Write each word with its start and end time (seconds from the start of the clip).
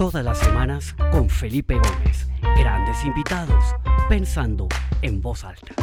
todas 0.00 0.24
las 0.24 0.38
semanas 0.38 0.94
con 1.12 1.28
Felipe 1.28 1.74
Gómez. 1.74 2.26
Grandes 2.58 3.04
invitados, 3.04 3.62
pensando 4.08 4.66
en 5.02 5.20
voz 5.20 5.44
alta. 5.44 5.74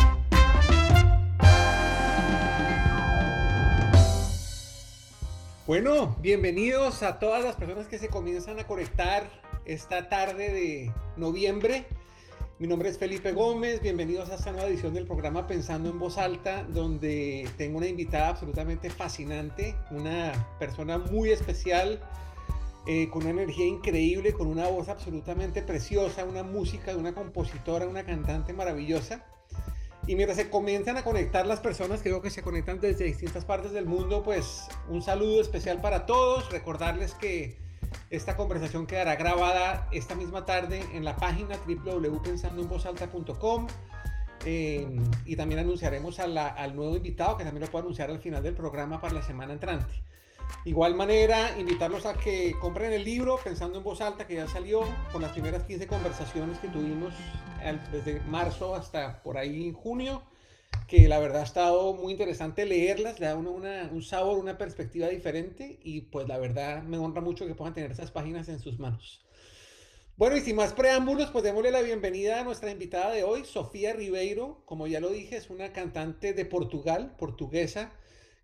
Bueno, 5.67 6.15
bienvenidos 6.19 7.03
a 7.03 7.19
todas 7.19 7.43
las 7.43 7.57
personas 7.57 7.87
que 7.87 7.99
se 7.99 8.07
comienzan 8.07 8.59
a 8.59 8.63
conectar 8.63 9.29
esta 9.65 10.09
tarde 10.09 10.51
de 10.51 10.91
noviembre. 11.15 11.85
Mi 12.57 12.67
nombre 12.67 12.89
es 12.89 12.97
Felipe 12.97 13.33
Gómez, 13.33 13.83
bienvenidos 13.83 14.31
a 14.31 14.33
esta 14.33 14.51
nueva 14.51 14.67
edición 14.67 14.95
del 14.95 15.05
programa 15.05 15.45
Pensando 15.45 15.91
en 15.91 15.99
Voz 15.99 16.17
Alta, 16.17 16.63
donde 16.63 17.47
tengo 17.55 17.77
una 17.77 17.87
invitada 17.87 18.29
absolutamente 18.29 18.89
fascinante, 18.89 19.75
una 19.91 20.31
persona 20.57 20.97
muy 20.97 21.29
especial, 21.29 22.01
eh, 22.87 23.09
con 23.09 23.23
una 23.23 23.31
energía 23.31 23.65
increíble, 23.65 24.31
con 24.31 24.47
una 24.47 24.69
voz 24.69 24.87
absolutamente 24.87 25.61
preciosa, 25.61 26.23
una 26.23 26.43
música 26.43 26.91
de 26.91 26.97
una 26.97 27.13
compositora, 27.13 27.85
una 27.85 28.05
cantante 28.05 28.53
maravillosa. 28.53 29.25
Y 30.07 30.15
mientras 30.15 30.37
se 30.37 30.49
comienzan 30.49 30.95
a 30.95 31.03
conectar 31.03 31.45
las 31.45 31.59
personas, 31.59 32.01
creo 32.01 32.21
que 32.21 32.29
se 32.29 32.41
conectan 32.41 32.79
desde 32.79 33.03
distintas 33.03 33.43
partes 33.43 33.73
del 33.73 33.87
mundo, 33.87 34.23
pues 34.23 34.69
un 34.87 35.01
saludo 35.01 35.41
especial 35.41 35.81
para 35.81 36.05
todos. 36.05 36.49
Recordarles 36.49 37.13
que 37.13 37.57
esta 38.09 38.37
conversación 38.37 38.87
quedará 38.87 39.17
grabada 39.17 39.89
esta 39.91 40.15
misma 40.15 40.45
tarde 40.45 40.81
en 40.93 41.03
la 41.03 41.17
página 41.17 41.57
www.pensandoenvozalta.com. 41.67 43.67
Eh, 44.45 44.87
y 45.25 45.35
también 45.35 45.59
anunciaremos 45.59 46.19
al 46.19 46.73
nuevo 46.73 46.95
invitado, 46.95 47.35
que 47.35 47.43
también 47.43 47.65
lo 47.65 47.69
puedo 47.69 47.83
anunciar 47.83 48.09
al 48.09 48.19
final 48.19 48.41
del 48.41 48.53
programa 48.53 49.01
para 49.01 49.13
la 49.13 49.23
semana 49.23 49.51
entrante. 49.51 49.93
Igual 50.65 50.95
manera, 50.95 51.57
invitarlos 51.57 52.05
a 52.05 52.13
que 52.15 52.53
compren 52.59 52.91
el 52.91 53.05
libro 53.05 53.39
Pensando 53.43 53.77
en 53.77 53.83
Voz 53.83 54.01
Alta, 54.01 54.27
que 54.27 54.35
ya 54.35 54.47
salió 54.47 54.81
con 55.11 55.21
las 55.21 55.31
primeras 55.31 55.63
15 55.63 55.87
conversaciones 55.87 56.59
que 56.59 56.67
tuvimos 56.67 57.13
desde 57.91 58.19
marzo 58.21 58.75
hasta 58.75 59.23
por 59.23 59.37
ahí 59.37 59.67
en 59.67 59.73
junio, 59.73 60.23
que 60.87 61.07
la 61.07 61.19
verdad 61.19 61.41
ha 61.41 61.45
estado 61.45 61.93
muy 61.93 62.11
interesante 62.11 62.65
leerlas, 62.65 63.19
le 63.19 63.27
da 63.27 63.35
uno 63.35 63.51
un 63.51 64.03
sabor, 64.03 64.37
una 64.37 64.57
perspectiva 64.57 65.07
diferente 65.07 65.79
y 65.83 66.01
pues 66.01 66.27
la 66.27 66.37
verdad 66.37 66.83
me 66.83 66.97
honra 66.97 67.21
mucho 67.21 67.45
que 67.47 67.55
puedan 67.55 67.73
tener 67.73 67.91
esas 67.91 68.11
páginas 68.11 68.49
en 68.49 68.59
sus 68.59 68.77
manos. 68.77 69.25
Bueno, 70.17 70.35
y 70.35 70.41
sin 70.41 70.55
más 70.55 70.73
preámbulos, 70.73 71.29
pues 71.29 71.43
démosle 71.43 71.71
la 71.71 71.81
bienvenida 71.81 72.39
a 72.39 72.43
nuestra 72.43 72.71
invitada 72.71 73.11
de 73.11 73.23
hoy, 73.23 73.45
Sofía 73.45 73.93
Ribeiro. 73.93 74.63
Como 74.65 74.87
ya 74.87 74.99
lo 74.99 75.09
dije, 75.09 75.37
es 75.37 75.49
una 75.49 75.73
cantante 75.73 76.33
de 76.33 76.43
Portugal, 76.43 77.15
portuguesa, 77.19 77.91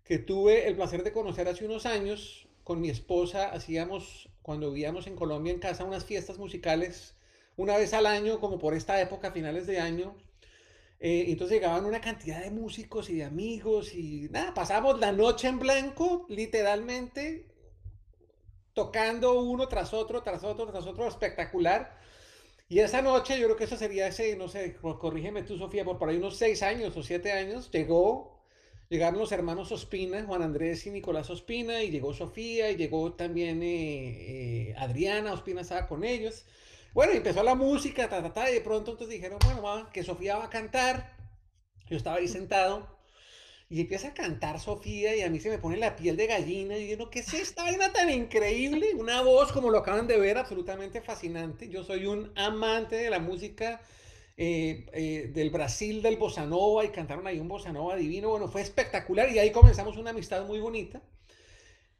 que 0.04 0.18
tuve 0.18 0.68
el 0.68 0.76
placer 0.76 1.02
de 1.02 1.12
conocer 1.12 1.48
hace 1.48 1.64
unos 1.64 1.86
años 1.86 2.46
con 2.62 2.80
mi 2.80 2.90
esposa. 2.90 3.50
Hacíamos, 3.50 4.28
cuando 4.42 4.70
vivíamos 4.70 5.06
en 5.06 5.16
Colombia 5.16 5.52
en 5.52 5.58
casa, 5.60 5.84
unas 5.84 6.04
fiestas 6.04 6.38
musicales 6.38 7.14
una 7.56 7.76
vez 7.76 7.94
al 7.94 8.06
año, 8.06 8.40
como 8.40 8.58
por 8.58 8.74
esta 8.74 9.00
época, 9.00 9.32
finales 9.32 9.66
de 9.66 9.80
año. 9.80 10.14
Eh, 11.00 11.26
entonces 11.28 11.56
llegaban 11.56 11.84
una 11.84 12.00
cantidad 12.00 12.42
de 12.42 12.50
músicos 12.50 13.10
y 13.10 13.16
de 13.16 13.24
amigos 13.24 13.94
y 13.94 14.28
nada, 14.30 14.54
pasamos 14.54 14.98
la 15.00 15.12
noche 15.12 15.48
en 15.48 15.58
blanco, 15.58 16.26
literalmente, 16.28 17.46
tocando 18.72 19.40
uno 19.40 19.68
tras 19.68 19.92
otro, 19.92 20.22
tras 20.22 20.44
otro, 20.44 20.66
tras 20.66 20.86
otro, 20.86 21.06
espectacular. 21.06 21.98
Y 22.68 22.80
esa 22.80 23.02
noche, 23.02 23.38
yo 23.38 23.46
creo 23.46 23.56
que 23.56 23.64
eso 23.64 23.76
sería 23.76 24.06
ese, 24.06 24.36
no 24.36 24.48
sé, 24.48 24.76
corrígeme 24.76 25.42
tú, 25.42 25.58
Sofía, 25.58 25.84
por, 25.84 25.98
por 25.98 26.08
ahí 26.08 26.16
unos 26.16 26.36
seis 26.36 26.62
años 26.62 26.96
o 26.96 27.02
siete 27.02 27.32
años, 27.32 27.70
llegó 27.70 28.33
Llegaron 28.94 29.18
los 29.18 29.32
hermanos 29.32 29.72
Ospina, 29.72 30.22
Juan 30.22 30.42
Andrés 30.42 30.86
y 30.86 30.90
Nicolás 30.92 31.28
Ospina, 31.28 31.82
y 31.82 31.90
llegó 31.90 32.14
Sofía, 32.14 32.70
y 32.70 32.76
llegó 32.76 33.12
también 33.14 33.60
eh, 33.60 34.68
eh, 34.68 34.74
Adriana 34.78 35.32
Ospina, 35.32 35.62
estaba 35.62 35.88
con 35.88 36.04
ellos. 36.04 36.44
Bueno, 36.92 37.12
empezó 37.12 37.42
la 37.42 37.56
música, 37.56 38.08
ta, 38.08 38.22
ta, 38.22 38.32
ta, 38.32 38.48
y 38.48 38.54
de 38.54 38.60
pronto 38.60 38.92
entonces 38.92 39.16
dijeron, 39.16 39.40
bueno, 39.42 39.90
que 39.92 40.04
Sofía 40.04 40.36
va 40.36 40.44
a 40.44 40.48
cantar. 40.48 41.16
Yo 41.90 41.96
estaba 41.96 42.18
ahí 42.18 42.28
sentado, 42.28 42.86
y 43.68 43.80
empieza 43.80 44.10
a 44.10 44.14
cantar 44.14 44.60
Sofía, 44.60 45.16
y 45.16 45.22
a 45.22 45.28
mí 45.28 45.40
se 45.40 45.50
me 45.50 45.58
pone 45.58 45.76
la 45.76 45.96
piel 45.96 46.16
de 46.16 46.28
gallina, 46.28 46.78
y 46.78 46.96
yo, 46.96 47.10
¿qué 47.10 47.18
es 47.18 47.34
esta 47.34 47.64
vaina 47.64 47.92
tan 47.92 48.10
increíble? 48.10 48.94
Una 48.94 49.22
voz, 49.22 49.50
como 49.50 49.70
lo 49.70 49.78
acaban 49.78 50.06
de 50.06 50.20
ver, 50.20 50.38
absolutamente 50.38 51.00
fascinante. 51.00 51.68
Yo 51.68 51.82
soy 51.82 52.06
un 52.06 52.30
amante 52.36 52.94
de 52.94 53.10
la 53.10 53.18
música 53.18 53.80
eh, 54.36 54.86
eh, 54.92 55.30
del 55.32 55.50
Brasil, 55.50 56.02
del 56.02 56.16
Bossa 56.16 56.44
Nova, 56.44 56.84
y 56.84 56.88
cantaron 56.88 57.26
ahí 57.26 57.38
un 57.38 57.46
Bossa 57.46 57.72
Nova 57.72 57.94
divino. 57.94 58.30
Bueno, 58.30 58.48
fue 58.48 58.62
espectacular 58.62 59.30
y 59.30 59.38
ahí 59.38 59.52
comenzamos 59.52 59.96
una 59.96 60.10
amistad 60.10 60.44
muy 60.44 60.58
bonita 60.58 61.02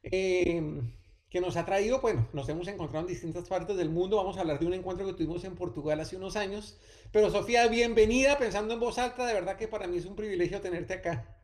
em, 0.02 0.92
que 1.30 1.40
nos 1.40 1.56
ha 1.56 1.64
traído, 1.64 2.00
bueno, 2.00 2.28
nos 2.32 2.48
hemos 2.48 2.66
encontrado 2.66 3.06
en 3.06 3.12
distintas 3.12 3.48
partes 3.48 3.76
del 3.76 3.88
mundo. 3.88 4.16
Vamos 4.16 4.36
a 4.36 4.40
hablar 4.40 4.58
de 4.58 4.66
un 4.66 4.74
encuentro 4.74 5.06
que 5.06 5.12
tuvimos 5.12 5.44
en 5.44 5.54
Portugal 5.54 6.00
hace 6.00 6.16
unos 6.16 6.34
años. 6.34 6.76
Pero 7.12 7.30
Sofía, 7.30 7.68
bienvenida, 7.68 8.36
pensando 8.36 8.74
en 8.74 8.80
voz 8.80 8.98
alta, 8.98 9.26
de 9.26 9.34
verdad 9.34 9.56
que 9.56 9.68
para 9.68 9.86
mí 9.86 9.98
es 9.98 10.06
un 10.06 10.16
privilegio 10.16 10.60
tenerte 10.60 10.94
acá. 10.94 11.38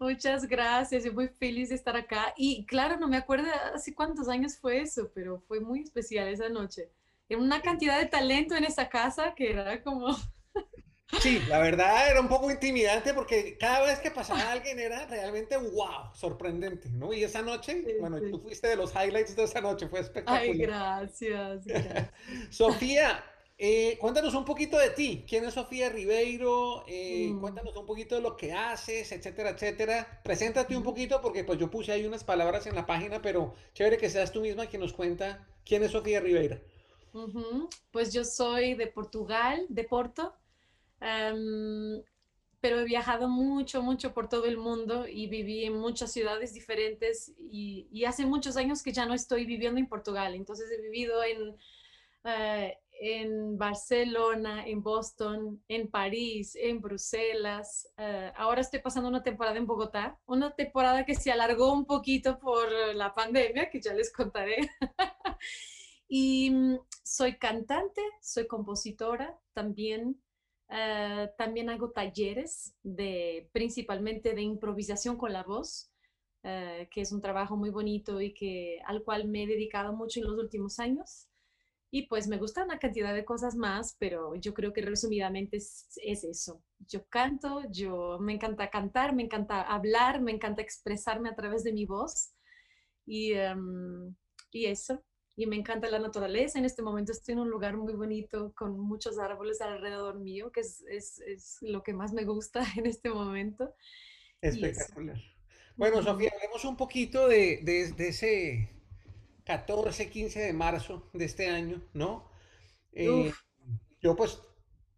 Muchas 0.00 0.46
gracias, 0.46 1.04
yo 1.04 1.12
muy 1.12 1.28
feliz 1.28 1.68
de 1.68 1.76
estar 1.76 1.96
acá. 1.96 2.34
Y 2.36 2.66
claro, 2.66 2.98
no 2.98 3.08
me 3.08 3.16
acuerdo 3.16 3.48
hace 3.72 3.94
cuántos 3.94 4.28
años 4.28 4.56
fue 4.56 4.80
eso, 4.80 5.10
pero 5.14 5.40
fue 5.46 5.60
muy 5.60 5.80
especial 5.82 6.28
esa 6.28 6.48
noche 6.48 6.90
una 7.36 7.62
cantidad 7.62 7.98
de 7.98 8.06
talento 8.06 8.54
en 8.54 8.64
esa 8.64 8.88
casa 8.88 9.34
que 9.34 9.50
era 9.50 9.82
como... 9.82 10.08
Sí, 11.20 11.40
la 11.48 11.58
verdad 11.58 12.10
era 12.10 12.20
un 12.20 12.28
poco 12.28 12.50
intimidante 12.50 13.14
porque 13.14 13.56
cada 13.56 13.86
vez 13.86 13.98
que 13.98 14.10
pasaba 14.10 14.52
alguien 14.52 14.78
era 14.78 15.06
realmente 15.06 15.56
wow, 15.56 16.12
sorprendente, 16.12 16.90
¿no? 16.90 17.14
Y 17.14 17.24
esa 17.24 17.40
noche, 17.40 17.82
bueno, 17.98 18.20
tú 18.30 18.38
fuiste 18.40 18.68
de 18.68 18.76
los 18.76 18.92
highlights 18.94 19.34
de 19.34 19.44
esa 19.44 19.62
noche, 19.62 19.88
fue 19.88 20.00
espectacular. 20.00 20.42
Ay, 20.42 20.58
gracias. 20.58 21.64
Sofía, 22.50 23.24
eh, 23.60 23.98
cuéntanos 23.98 24.34
un 24.34 24.44
poquito 24.44 24.78
de 24.78 24.90
ti. 24.90 25.24
¿Quién 25.28 25.44
es 25.44 25.54
Sofía 25.54 25.88
Ribeiro? 25.88 26.84
Eh, 26.86 27.30
mm. 27.32 27.40
Cuéntanos 27.40 27.76
un 27.76 27.86
poquito 27.86 28.14
de 28.14 28.20
lo 28.20 28.36
que 28.36 28.52
haces, 28.52 29.10
etcétera, 29.10 29.50
etcétera. 29.50 30.20
Preséntate 30.22 30.76
un 30.76 30.84
poquito 30.84 31.20
porque 31.20 31.42
pues 31.42 31.58
yo 31.58 31.68
puse 31.68 31.90
ahí 31.90 32.06
unas 32.06 32.22
palabras 32.22 32.66
en 32.66 32.76
la 32.76 32.86
página, 32.86 33.20
pero 33.20 33.54
chévere 33.74 33.96
que 33.96 34.10
seas 34.10 34.30
tú 34.30 34.42
misma 34.42 34.66
quien 34.66 34.82
nos 34.82 34.92
cuenta 34.92 35.48
quién 35.64 35.82
es 35.82 35.90
Sofía 35.90 36.20
Ribeiro. 36.20 36.60
Pues 37.90 38.12
yo 38.12 38.24
soy 38.24 38.74
de 38.74 38.86
Portugal, 38.86 39.66
de 39.68 39.84
Porto, 39.84 40.34
em, 41.00 42.02
pero 42.60 42.80
he 42.80 42.84
viajado 42.84 43.28
mucho, 43.28 43.82
mucho 43.82 44.12
por 44.12 44.28
todo 44.28 44.46
el 44.46 44.56
mundo 44.58 45.06
y 45.06 45.28
viví 45.28 45.64
en 45.64 45.76
muchas 45.76 46.12
ciudades 46.12 46.54
diferentes 46.54 47.32
y, 47.38 48.04
hace 48.04 48.26
muchos 48.26 48.56
años 48.56 48.82
que 48.82 48.92
ya 48.92 49.06
no 49.06 49.14
estoy 49.14 49.44
viviendo 49.46 49.78
en 49.78 49.88
Portugal, 49.88 50.34
entonces 50.34 50.70
he 50.70 50.80
vivido 50.80 51.22
en, 51.22 51.56
eh, 52.24 52.78
Barcelona, 53.56 54.66
en 54.66 54.82
Boston, 54.82 55.62
en 55.68 55.88
París, 55.88 56.56
en 56.56 56.80
Bruselas. 56.80 57.88
Eh, 57.96 58.32
ahora 58.36 58.60
estoy 58.60 58.80
pasando 58.80 59.08
una 59.08 59.22
temporada 59.22 59.56
en 59.56 59.66
Bogotá, 59.66 60.18
una 60.26 60.50
temporada 60.54 61.04
que 61.04 61.14
se 61.14 61.30
alargó 61.30 61.72
un 61.72 61.84
poquito 61.86 62.38
por 62.40 62.68
la 62.94 63.14
pandemia, 63.14 63.70
que 63.70 63.80
ya 63.80 63.94
les 63.94 64.12
contaré. 64.12 64.56
Y 66.08 66.50
mm, 66.50 66.78
soy 67.04 67.38
cantante, 67.38 68.02
soy 68.22 68.46
compositora 68.46 69.38
también. 69.52 70.20
Eh, 70.70 71.30
también 71.38 71.70
hago 71.70 71.90
talleres 71.92 72.74
de 72.82 73.48
principalmente 73.52 74.34
de 74.34 74.42
improvisación 74.42 75.16
con 75.16 75.32
la 75.32 75.42
voz, 75.42 75.90
eh, 76.42 76.88
que 76.90 77.02
es 77.02 77.12
un 77.12 77.20
trabajo 77.20 77.56
muy 77.56 77.70
bonito 77.70 78.20
y 78.20 78.34
que 78.34 78.80
al 78.86 79.02
cual 79.02 79.28
me 79.28 79.44
he 79.44 79.46
dedicado 79.46 79.92
mucho 79.92 80.20
en 80.20 80.26
los 80.26 80.38
últimos 80.38 80.78
años. 80.78 81.28
Y 81.90 82.06
pues 82.06 82.28
me 82.28 82.36
gusta 82.38 82.64
una 82.64 82.78
cantidad 82.78 83.14
de 83.14 83.24
cosas 83.24 83.56
más, 83.56 83.96
pero 83.98 84.34
yo 84.36 84.52
creo 84.52 84.72
que 84.74 84.82
resumidamente 84.82 85.56
es, 85.56 85.88
eso. 86.02 86.62
Yo 86.80 87.06
canto, 87.08 87.62
yo 87.70 88.18
me 88.20 88.34
encanta 88.34 88.70
cantar, 88.70 89.14
me 89.14 89.22
encanta 89.22 89.62
hablar, 89.62 90.20
me 90.20 90.32
encanta 90.32 90.60
expresarme 90.62 91.30
a 91.30 91.34
través 91.34 91.64
de 91.64 91.72
mi 91.72 91.86
voz. 91.86 92.34
Y, 93.06 93.32
em, 93.32 94.14
y 94.52 94.66
eso, 94.66 95.02
y 95.38 95.46
me 95.46 95.54
encanta 95.54 95.88
la 95.88 96.00
naturaleza. 96.00 96.58
En 96.58 96.64
este 96.64 96.82
momento 96.82 97.12
estoy 97.12 97.34
en 97.34 97.38
un 97.38 97.48
lugar 97.48 97.76
muy 97.76 97.92
bonito 97.94 98.52
con 98.56 98.76
muchos 98.76 99.20
árboles 99.20 99.60
alrededor 99.60 100.18
mío, 100.18 100.50
que 100.50 100.60
es, 100.60 100.84
es, 100.90 101.20
es 101.20 101.58
lo 101.60 101.84
que 101.84 101.92
más 101.92 102.12
me 102.12 102.24
gusta 102.24 102.60
en 102.76 102.86
este 102.86 103.08
momento. 103.08 103.72
Espectacular. 104.42 105.16
Bueno, 105.76 106.02
Sofía, 106.02 106.32
hablemos 106.34 106.64
un 106.64 106.76
poquito 106.76 107.28
de, 107.28 107.60
de, 107.62 107.92
de, 107.92 108.08
ese 108.08 108.72
14, 109.44 110.10
15 110.10 110.40
de 110.40 110.52
marzo 110.52 111.08
de 111.12 111.26
este 111.26 111.48
año, 111.48 111.88
¿no? 111.94 112.28
Eh, 112.92 113.30
yo 114.00 114.16
pues 114.16 114.42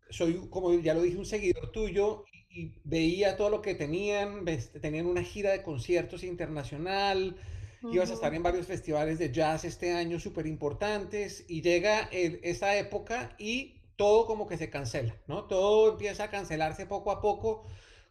soy, 0.08 0.48
como 0.48 0.72
ya 0.72 0.94
lo 0.94 1.02
dije, 1.02 1.18
un 1.18 1.26
seguidor 1.26 1.70
tuyo 1.70 2.24
y 2.48 2.80
veía 2.84 3.36
todo 3.36 3.50
lo 3.50 3.60
que 3.60 3.74
tenían, 3.74 4.46
tenían 4.80 5.04
una 5.04 5.22
gira 5.22 5.50
de 5.50 5.62
conciertos 5.62 6.24
internacional, 6.24 7.36
ibas 7.92 8.10
a 8.10 8.14
estar 8.14 8.34
en 8.34 8.42
varios 8.42 8.66
festivales 8.66 9.18
de 9.18 9.32
jazz 9.32 9.64
este 9.64 9.92
año 9.92 10.20
súper 10.20 10.46
importantes 10.46 11.44
y 11.48 11.62
llega 11.62 12.08
esa 12.12 12.76
época 12.76 13.34
y 13.38 13.80
todo 13.96 14.26
como 14.26 14.46
que 14.46 14.56
se 14.56 14.70
cancela, 14.70 15.16
¿no? 15.26 15.44
Todo 15.44 15.92
empieza 15.92 16.24
a 16.24 16.30
cancelarse 16.30 16.86
poco 16.86 17.10
a 17.10 17.20
poco. 17.20 17.64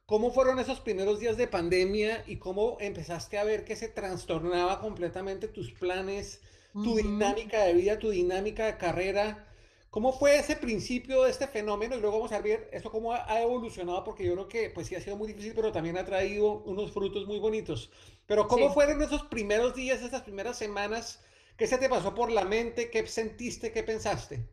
¿Cómo 0.06 0.32
fueron 0.32 0.60
esos 0.60 0.80
primeros 0.80 1.20
días 1.20 1.38
de 1.38 1.48
pandemia 1.48 2.24
y 2.28 2.38
cómo 2.38 2.78
empezaste 2.80 3.38
a 3.38 3.44
ver 3.44 3.64
que 3.64 3.76
se 3.76 3.90
trastornaba 3.90 4.82
completamente 4.82 5.48
tus 5.48 5.72
planes 5.72 6.42
tu 6.74 6.96
dinámica 6.96 7.64
de 7.64 7.74
vida, 7.74 8.00
tu 8.00 8.10
dinámica 8.10 8.66
de 8.66 8.78
carrera. 8.78 9.48
¿Cómo 9.90 10.14
fue 10.14 10.38
ese 10.38 10.56
principio 10.56 11.24
de 11.24 11.32
este 11.32 11.48
fenómeno? 11.48 11.96
Y 11.96 12.00
luego 12.00 12.18
vamos 12.18 12.32
a 12.32 12.42
ver 12.42 12.70
eso 12.72 12.92
cómo 12.92 13.14
ha 13.14 13.42
evolucionado, 13.42 14.04
porque 14.04 14.24
yo 14.24 14.34
creo 14.34 14.48
que 14.48 14.70
pues 14.70 14.88
sí 14.88 14.96
ha 14.96 15.02
sido 15.02 15.18
muy 15.18 15.28
difícil, 15.30 15.54
pero 15.56 15.72
también 15.72 15.98
ha 15.98 16.06
traído 16.06 16.62
unos 16.64 16.92
frutos 16.92 17.26
muy 17.26 17.40
bonitos. 17.40 17.92
Pero 18.28 18.48
¿cómo 18.48 18.72
fueron 18.72 19.02
esos 19.02 19.24
primeros 19.24 19.74
días, 19.74 20.04
esas 20.04 20.22
primeras 20.22 20.58
semanas? 20.58 21.24
¿Qué 21.58 21.66
se 21.66 21.80
te 21.80 21.90
pasó 21.90 22.14
por 22.14 22.32
la 22.32 22.46
mente? 22.46 22.92
¿Qué 22.92 23.06
sentiste? 23.08 23.72
¿Qué 23.72 23.82
pensaste? 23.82 24.48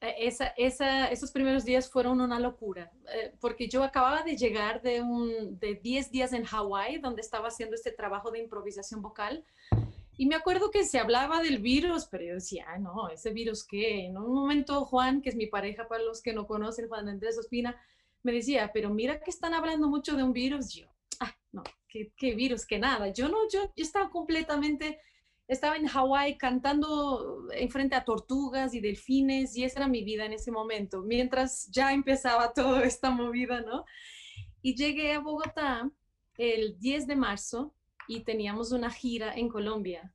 E, 0.00 0.26
esa, 0.26 0.48
esa, 0.58 1.06
esos 1.06 1.32
primeros 1.32 1.64
días 1.64 1.90
fueron 1.90 2.20
una 2.20 2.38
locura, 2.38 2.92
eh, 3.14 3.32
porque 3.40 3.68
yo 3.68 3.82
acababa 3.82 4.22
de 4.22 4.36
llegar 4.36 4.82
de, 4.82 5.00
un, 5.00 5.58
de 5.58 5.76
10 5.76 6.10
días 6.10 6.34
en 6.34 6.44
Hawái, 6.44 6.98
donde 6.98 7.22
estaba 7.22 7.48
haciendo 7.48 7.74
este 7.74 7.90
trabajo 7.90 8.30
de 8.30 8.40
improvisación 8.40 9.00
vocal. 9.00 9.44
Y 10.16 10.26
me 10.26 10.34
acuerdo 10.34 10.70
que 10.70 10.84
se 10.84 10.98
hablaba 10.98 11.42
del 11.42 11.58
virus, 11.58 12.06
pero 12.06 12.24
yo 12.24 12.34
decía, 12.34 12.64
ah, 12.68 12.78
no, 12.78 13.08
ese 13.08 13.32
virus 13.32 13.66
qué. 13.66 14.06
En 14.06 14.16
un 14.16 14.34
momento 14.34 14.84
Juan, 14.84 15.20
que 15.20 15.28
es 15.28 15.36
mi 15.36 15.46
pareja 15.46 15.88
para 15.88 16.02
los 16.02 16.22
que 16.22 16.32
no 16.32 16.46
conocen, 16.46 16.88
Juan 16.88 17.08
Andrés 17.08 17.38
Ospina, 17.38 17.80
me 18.22 18.32
decía, 18.32 18.70
pero 18.72 18.90
mira 18.90 19.20
que 19.20 19.30
están 19.30 19.54
hablando 19.54 19.88
mucho 19.88 20.16
de 20.16 20.22
un 20.22 20.32
virus. 20.32 20.72
Yo, 20.72 20.86
ah, 21.20 21.36
no, 21.52 21.62
qué, 21.88 22.12
qué 22.16 22.34
virus, 22.34 22.66
qué 22.66 22.78
nada. 22.78 23.08
Yo 23.12 23.28
no, 23.28 23.38
yo, 23.52 23.72
yo 23.76 23.84
estaba 23.84 24.10
completamente 24.10 25.00
estaba 25.48 25.76
en 25.76 25.86
Hawái 25.86 26.38
cantando 26.38 27.48
enfrente 27.52 27.94
a 27.94 28.04
tortugas 28.04 28.74
y 28.74 28.80
delfines 28.80 29.56
y 29.56 29.64
esa 29.64 29.80
era 29.80 29.88
mi 29.88 30.02
vida 30.02 30.24
en 30.24 30.32
ese 30.32 30.50
momento, 30.50 31.02
mientras 31.02 31.70
ya 31.70 31.92
empezaba 31.92 32.52
toda 32.52 32.82
esta 32.84 33.10
movida, 33.10 33.60
¿no? 33.60 33.84
Y 34.62 34.74
llegué 34.74 35.12
a 35.12 35.20
Bogotá 35.20 35.90
el 36.36 36.78
10 36.80 37.06
de 37.06 37.16
marzo 37.16 37.74
y 38.08 38.20
teníamos 38.24 38.72
una 38.72 38.90
gira 38.90 39.34
en 39.34 39.48
Colombia 39.48 40.12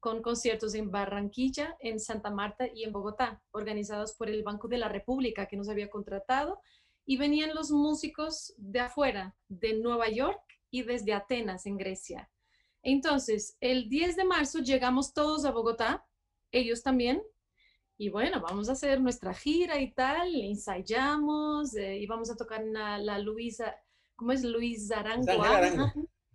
con 0.00 0.22
conciertos 0.22 0.74
en 0.74 0.90
Barranquilla, 0.90 1.76
en 1.80 1.98
Santa 1.98 2.30
Marta 2.30 2.68
y 2.72 2.84
en 2.84 2.92
Bogotá, 2.92 3.42
organizados 3.50 4.12
por 4.12 4.28
el 4.28 4.44
Banco 4.44 4.68
de 4.68 4.78
la 4.78 4.88
República 4.88 5.46
que 5.46 5.56
nos 5.56 5.68
había 5.68 5.90
contratado 5.90 6.60
y 7.04 7.16
venían 7.16 7.54
los 7.54 7.70
músicos 7.70 8.54
de 8.56 8.80
afuera, 8.80 9.34
de 9.48 9.74
Nueva 9.74 10.08
York 10.08 10.40
y 10.70 10.82
desde 10.82 11.12
Atenas, 11.12 11.66
en 11.66 11.76
Grecia. 11.76 12.30
Entonces, 12.82 13.56
el 13.60 13.88
10 13.88 14.16
de 14.16 14.24
marzo 14.24 14.60
llegamos 14.60 15.12
todos 15.12 15.44
a 15.44 15.50
Bogotá, 15.50 16.06
ellos 16.52 16.82
también, 16.82 17.22
y 17.98 18.10
bueno, 18.10 18.40
vamos 18.40 18.68
a 18.68 18.72
hacer 18.72 19.00
nuestra 19.00 19.34
gira 19.34 19.80
y 19.80 19.92
tal, 19.92 20.34
ensayamos, 20.34 21.74
eh, 21.74 21.98
y 21.98 22.06
vamos 22.06 22.30
a 22.30 22.36
tocar 22.36 22.62
en 22.62 22.74
la, 22.74 23.18
Luisa, 23.18 23.74
¿cómo 24.14 24.32
es? 24.32 24.44
Luis 24.44 24.90
Arango. 24.92 25.32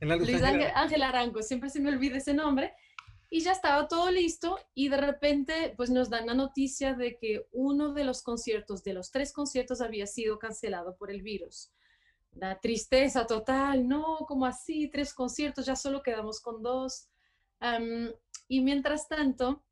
Luis 0.01 0.42
Ángel 0.44 1.03
Arango, 1.03 1.42
siempre 1.42 1.69
se 1.69 1.80
me 1.80 1.89
olvida 1.89 2.18
ese 2.18 2.33
nombre. 2.33 2.74
Y 3.30 3.39
ya 3.39 3.53
estaba 3.53 3.88
todo 3.88 4.12
listo 4.12 4.59
y 4.74 4.89
de 4.89 4.98
repente 4.98 5.74
pues 5.77 5.89
nos 5.89 6.09
dan 6.09 6.25
la 6.25 6.33
noticia 6.33 6.95
de 6.95 7.18
que 7.18 7.48
uno 7.53 7.94
de 7.94 8.03
los 8.03 8.24
conciertos, 8.24 8.83
de 8.83 8.94
los 8.94 9.09
tres 9.09 9.31
conciertos, 9.31 9.80
había 9.80 10.06
sido 10.06 10.38
cancelado 10.38 10.98
por 10.98 11.12
el 11.12 11.21
virus 11.21 11.71
la 12.33 12.59
tristeza 12.59 13.25
total, 13.25 13.88
no, 13.88 14.19
como 14.27 14.45
así, 14.45 14.89
tres 14.89 15.13
conciertos, 15.13 15.65
ya 15.65 15.75
solo 15.75 16.01
quedamos 16.01 16.39
con 16.39 16.62
dos. 16.62 17.07
y 18.47 18.62
mientras 18.62 19.07
tanto, 19.07 19.63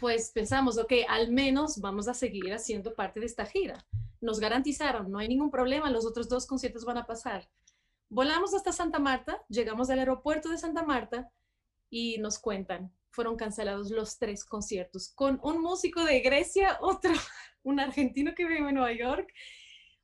pues 0.00 0.30
pensamos, 0.30 0.78
ok, 0.78 0.92
al 1.08 1.30
menos 1.30 1.80
vamos 1.80 2.08
a 2.08 2.14
seguir 2.14 2.52
haciendo 2.52 2.94
parte 2.94 3.20
de 3.20 3.26
esta 3.26 3.46
gira. 3.46 3.84
Nos 4.20 4.40
garantizaron, 4.40 5.10
no 5.10 5.18
hay 5.18 5.28
ningún 5.28 5.50
problema, 5.50 5.90
los 5.90 6.06
otros 6.06 6.28
dos 6.28 6.46
conciertos 6.46 6.84
van 6.84 6.98
a 6.98 7.06
pasar. 7.06 7.48
Volamos 8.10 8.54
hasta 8.54 8.72
Santa 8.72 8.98
Marta, 8.98 9.42
llegamos 9.48 9.90
al 9.90 9.98
aeropuerto 9.98 10.48
de 10.48 10.56
Santa 10.56 10.82
Marta 10.82 11.30
y 11.90 12.16
nos 12.18 12.38
cuentan, 12.38 12.90
fueron 13.10 13.36
cancelados 13.36 13.90
los 13.90 14.18
tres 14.18 14.46
conciertos 14.46 15.12
con 15.14 15.38
un 15.42 15.60
músico 15.60 16.02
de 16.04 16.20
Grecia, 16.20 16.78
otro, 16.80 17.12
un 17.62 17.80
argentino 17.80 18.34
que 18.34 18.46
vive 18.46 18.68
en 18.68 18.74
Nueva 18.74 18.92
York. 18.92 19.30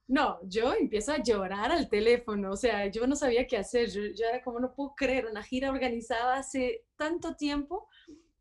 No, 0.06 0.38
yo 0.42 0.74
empiezo 0.74 1.12
a 1.12 1.22
llorar 1.22 1.72
al 1.72 1.88
teléfono, 1.88 2.50
o 2.50 2.56
sea, 2.56 2.88
yo 2.88 3.06
no 3.06 3.16
sabía 3.16 3.46
qué 3.46 3.56
hacer, 3.56 3.88
yo, 3.88 4.02
era 4.02 4.42
como, 4.42 4.60
no 4.60 4.74
puedo 4.74 4.94
creer, 4.94 5.24
una 5.24 5.42
gira 5.42 5.70
organizada 5.70 6.36
hace 6.36 6.84
tanto 6.96 7.36
tiempo, 7.36 7.88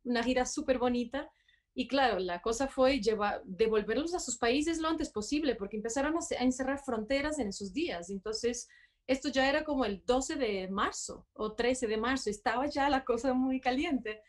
una 0.03 0.23
gira 0.23 0.45
súper 0.45 0.77
bonita, 0.77 1.31
y 1.73 1.87
claro, 1.87 2.19
la 2.19 2.41
cosa 2.41 2.67
fue 2.67 2.99
llevar, 2.99 3.41
devolverlos 3.45 4.13
a 4.13 4.19
sus 4.19 4.37
países 4.37 4.79
lo 4.79 4.89
antes 4.89 5.09
posible, 5.09 5.55
porque 5.55 5.77
empezaron 5.77 6.15
a, 6.17 6.43
encerrar 6.43 6.83
fronteras 6.83 7.39
en 7.39 7.47
esos 7.47 7.71
días, 7.71 8.09
entonces 8.09 8.67
esto 9.07 9.29
ya 9.29 9.49
era 9.49 9.63
como 9.63 9.85
el 9.85 10.03
12 10.05 10.35
de 10.35 10.67
marzo 10.69 11.27
o 11.33 11.53
13 11.53 11.87
de 11.87 11.97
marzo, 11.97 12.29
estaba 12.29 12.67
ya 12.67 12.89
la 12.89 13.03
cosa 13.03 13.33
muy 13.33 13.59
caliente. 13.59 14.21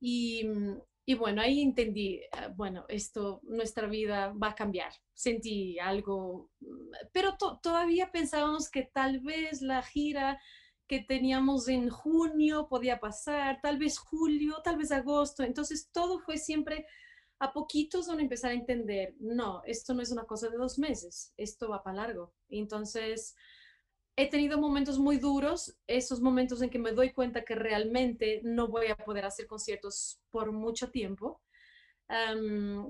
Y, 0.00 0.46
y 1.04 1.14
bueno, 1.14 1.42
ahí 1.42 1.62
entendí, 1.62 2.20
ah, 2.32 2.48
bueno, 2.54 2.84
esto, 2.88 3.40
nuestra 3.44 3.86
vida 3.86 4.32
va 4.32 4.48
a 4.48 4.54
cambiar. 4.54 4.92
Sentí 5.14 5.78
algo, 5.78 6.50
mm, 6.60 6.92
pero 7.12 7.36
todavía 7.36 8.10
pensábamos 8.12 8.70
que 8.70 8.82
tal 8.92 9.20
vez 9.20 9.62
la 9.62 9.82
gira 9.82 10.40
que 10.86 11.00
teníamos 11.00 11.68
en 11.68 11.88
junio 11.88 12.68
podía 12.68 13.00
pasar, 13.00 13.60
tal 13.62 13.78
vez 13.78 13.98
julio, 13.98 14.60
tal 14.62 14.76
vez 14.76 14.92
agosto. 14.92 15.42
Entonces 15.42 15.90
todo 15.90 16.20
fue 16.20 16.36
siempre 16.36 16.86
a 17.38 17.52
poquitos 17.52 18.06
donde 18.06 18.22
empezar 18.22 18.50
a 18.50 18.54
entender, 18.54 19.14
no, 19.18 19.62
esto 19.64 19.94
no 19.94 20.02
es 20.02 20.12
una 20.12 20.24
cosa 20.24 20.48
de 20.48 20.56
dos 20.56 20.78
meses, 20.78 21.32
esto 21.36 21.68
va 21.68 21.82
para 21.82 21.96
largo. 21.96 22.32
Entonces 22.48 23.34
he 24.16 24.28
tenido 24.28 24.58
momentos 24.58 24.98
muy 24.98 25.18
duros, 25.18 25.76
esos 25.86 26.20
momentos 26.20 26.60
en 26.62 26.70
que 26.70 26.78
me 26.78 26.92
doy 26.92 27.12
cuenta 27.12 27.44
que 27.44 27.54
realmente 27.54 28.40
no 28.44 28.68
voy 28.68 28.88
a 28.88 28.96
poder 28.96 29.24
hacer 29.24 29.46
conciertos 29.46 30.20
por 30.30 30.52
mucho 30.52 30.90
tiempo. 30.90 31.40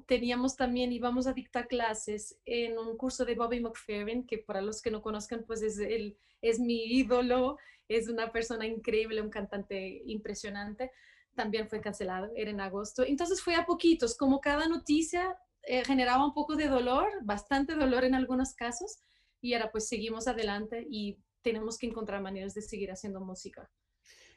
teníamos 0.07 0.57
también, 0.57 0.93
íbamos 0.93 1.27
a 1.29 1.33
dictar 1.33 1.69
clases 1.69 2.37
en 2.45 2.77
un 2.77 2.97
curso 2.97 3.25
de 3.25 3.37
Bobby 3.37 3.61
McFerrin, 3.61 4.27
que 4.27 4.39
para 4.39 4.61
los 4.61 4.83
que 4.83 4.91
no 4.91 5.01
conozcan, 5.01 5.45
pues 5.47 5.63
es, 5.63 5.79
él, 5.79 6.17
es 6.41 6.59
mi 6.59 6.85
ídolo, 6.85 7.57
es 7.89 8.09
una 8.09 8.33
persona 8.33 8.67
increíble, 8.67 9.23
un 9.23 9.31
cantante 9.31 10.03
impresionante. 10.07 10.91
También 11.37 11.69
fue 11.69 11.81
cancelado, 11.81 12.33
era 12.35 12.51
en 12.51 12.61
agosto. 12.61 13.05
Entonces 13.05 13.41
fue 13.43 13.55
a 13.55 13.65
poquitos, 13.65 14.17
como 14.17 14.41
cada 14.41 14.67
noticia 14.67 15.39
eh, 15.63 15.85
generaba 15.85 16.27
un 16.27 16.35
poco 16.35 16.57
de 16.57 16.67
dolor, 16.67 17.09
bastante 17.23 17.75
dolor 17.75 18.05
en 18.05 18.15
algunos 18.17 18.55
casos, 18.55 18.99
y 19.43 19.55
ahora 19.55 19.71
pues 19.71 19.89
seguimos 19.89 20.29
adelante 20.29 20.87
y 20.89 21.19
tenemos 21.43 21.77
que 21.77 21.87
encontrar 21.87 22.23
maneras 22.23 22.55
de 22.55 22.62
seguir 22.62 22.91
haciendo 22.91 23.21
música. 23.21 23.69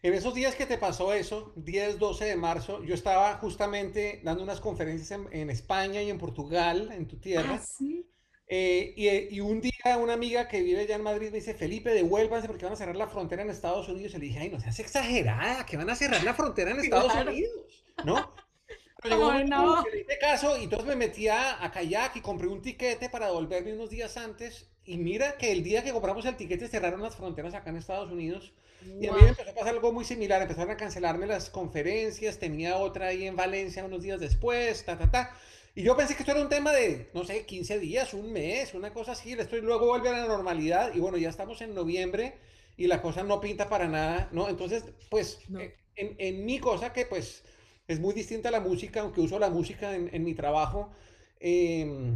En 0.01 0.13
esos 0.13 0.33
días 0.33 0.55
que 0.55 0.65
te 0.65 0.77
pasó 0.77 1.13
eso, 1.13 1.53
10, 1.55 1.97
12 1.97 2.25
de 2.25 2.35
marzo, 2.35 2.83
yo 2.83 2.93
estaba 2.93 3.37
justamente 3.37 4.21
dando 4.23 4.43
unas 4.43 4.59
conferencias 4.59 5.19
en, 5.31 5.49
España 5.49 6.01
y 6.01 6.09
en 6.09 6.17
Portugal, 6.17 6.91
en 6.91 7.07
tu 7.07 7.17
tierra. 7.17 7.59
Ah, 7.59 7.65
¿sí? 7.65 8.05
Eh, 8.47 8.93
y, 8.95 9.35
y, 9.35 9.39
un 9.39 9.61
día 9.61 9.97
una 9.99 10.13
amiga 10.13 10.47
que 10.47 10.61
vive 10.61 10.81
allá 10.81 10.95
en 10.95 11.01
Madrid 11.01 11.31
me 11.31 11.37
dice, 11.37 11.55
Felipe, 11.55 11.89
devuélvanse 11.91 12.47
porque 12.47 12.65
van 12.65 12.73
a 12.73 12.77
cerrar 12.77 12.95
la 12.95 13.07
frontera 13.07 13.41
en 13.41 13.49
Estados 13.49 13.89
Unidos. 13.89 14.13
Y 14.13 14.17
le 14.19 14.25
dije, 14.25 14.39
ay, 14.39 14.49
no 14.49 14.59
seas 14.59 14.79
exagerada, 14.79 15.65
que 15.65 15.77
van 15.77 15.89
a 15.89 15.95
cerrar 15.95 16.23
la 16.23 16.35
frontera 16.35 16.71
en 16.71 16.79
Estados 16.81 17.15
Unidos, 17.15 17.85
¿no? 18.03 18.33
Pero 19.01 19.43
no. 19.43 19.83
caso 20.19 20.57
y 20.57 20.63
entonces 20.63 20.87
me 20.87 20.95
metí 20.95 21.27
a, 21.27 21.63
a 21.63 21.71
kayak 21.71 22.15
y 22.15 22.21
compré 22.21 22.47
un 22.47 22.61
tiquete 22.61 23.09
para 23.09 23.27
devolverme 23.27 23.73
unos 23.73 23.89
días 23.89 24.17
antes 24.17 24.74
y 24.85 24.97
mira 24.97 25.37
que 25.37 25.51
el 25.51 25.63
día 25.63 25.83
que 25.83 25.91
compramos 25.91 26.25
el 26.25 26.35
tiquete 26.35 26.67
cerraron 26.67 27.01
las 27.01 27.15
fronteras 27.15 27.53
acá 27.53 27.71
en 27.71 27.77
Estados 27.77 28.11
Unidos. 28.11 28.53
Y 29.01 29.07
a 29.07 29.13
mí 29.13 29.21
me 29.21 29.29
empezó 29.29 29.49
a 29.49 29.55
pasar 29.55 29.73
algo 29.73 29.91
muy 29.91 30.05
similar. 30.05 30.41
Empezaron 30.41 30.69
a 30.69 30.77
cancelarme 30.77 31.25
las 31.25 31.49
conferencias. 31.49 32.37
Tenía 32.37 32.77
otra 32.77 33.07
ahí 33.07 33.25
en 33.25 33.35
Valencia 33.35 33.83
unos 33.83 34.03
días 34.03 34.19
después, 34.19 34.85
ta, 34.85 34.97
ta, 34.97 35.09
ta. 35.09 35.35
Y 35.73 35.81
yo 35.81 35.97
pensé 35.97 36.13
que 36.13 36.21
esto 36.21 36.31
era 36.33 36.41
un 36.41 36.49
tema 36.49 36.71
de, 36.71 37.09
no 37.13 37.25
sé, 37.25 37.45
15 37.45 37.79
días, 37.79 38.13
un 38.13 38.31
mes, 38.31 38.75
una 38.75 38.93
cosa 38.93 39.13
así. 39.13 39.33
Esto 39.33 39.57
luego 39.57 39.87
vuelve 39.87 40.09
a 40.09 40.11
la 40.11 40.27
normalidad. 40.27 40.93
Y 40.93 40.99
bueno, 40.99 41.17
ya 41.17 41.29
estamos 41.29 41.61
en 41.61 41.73
noviembre 41.73 42.35
y 42.77 42.85
la 42.85 43.01
cosa 43.01 43.23
no 43.23 43.41
pinta 43.41 43.67
para 43.69 43.87
nada, 43.87 44.29
¿no? 44.31 44.49
Entonces, 44.49 44.83
pues, 45.09 45.39
eh, 45.59 45.75
en, 45.95 46.15
en, 46.19 46.45
mi 46.45 46.59
cosa 46.59 46.93
que 46.93 47.05
pues 47.05 47.43
es 47.87 47.99
muy 47.99 48.13
distinta 48.13 48.49
a 48.49 48.51
la 48.51 48.59
música, 48.59 49.01
aunque 49.01 49.21
uso 49.21 49.39
la 49.39 49.49
música 49.49 49.95
en, 49.95 50.09
en 50.13 50.23
mi 50.23 50.35
trabajo. 50.35 50.91
Eh, 51.39 52.13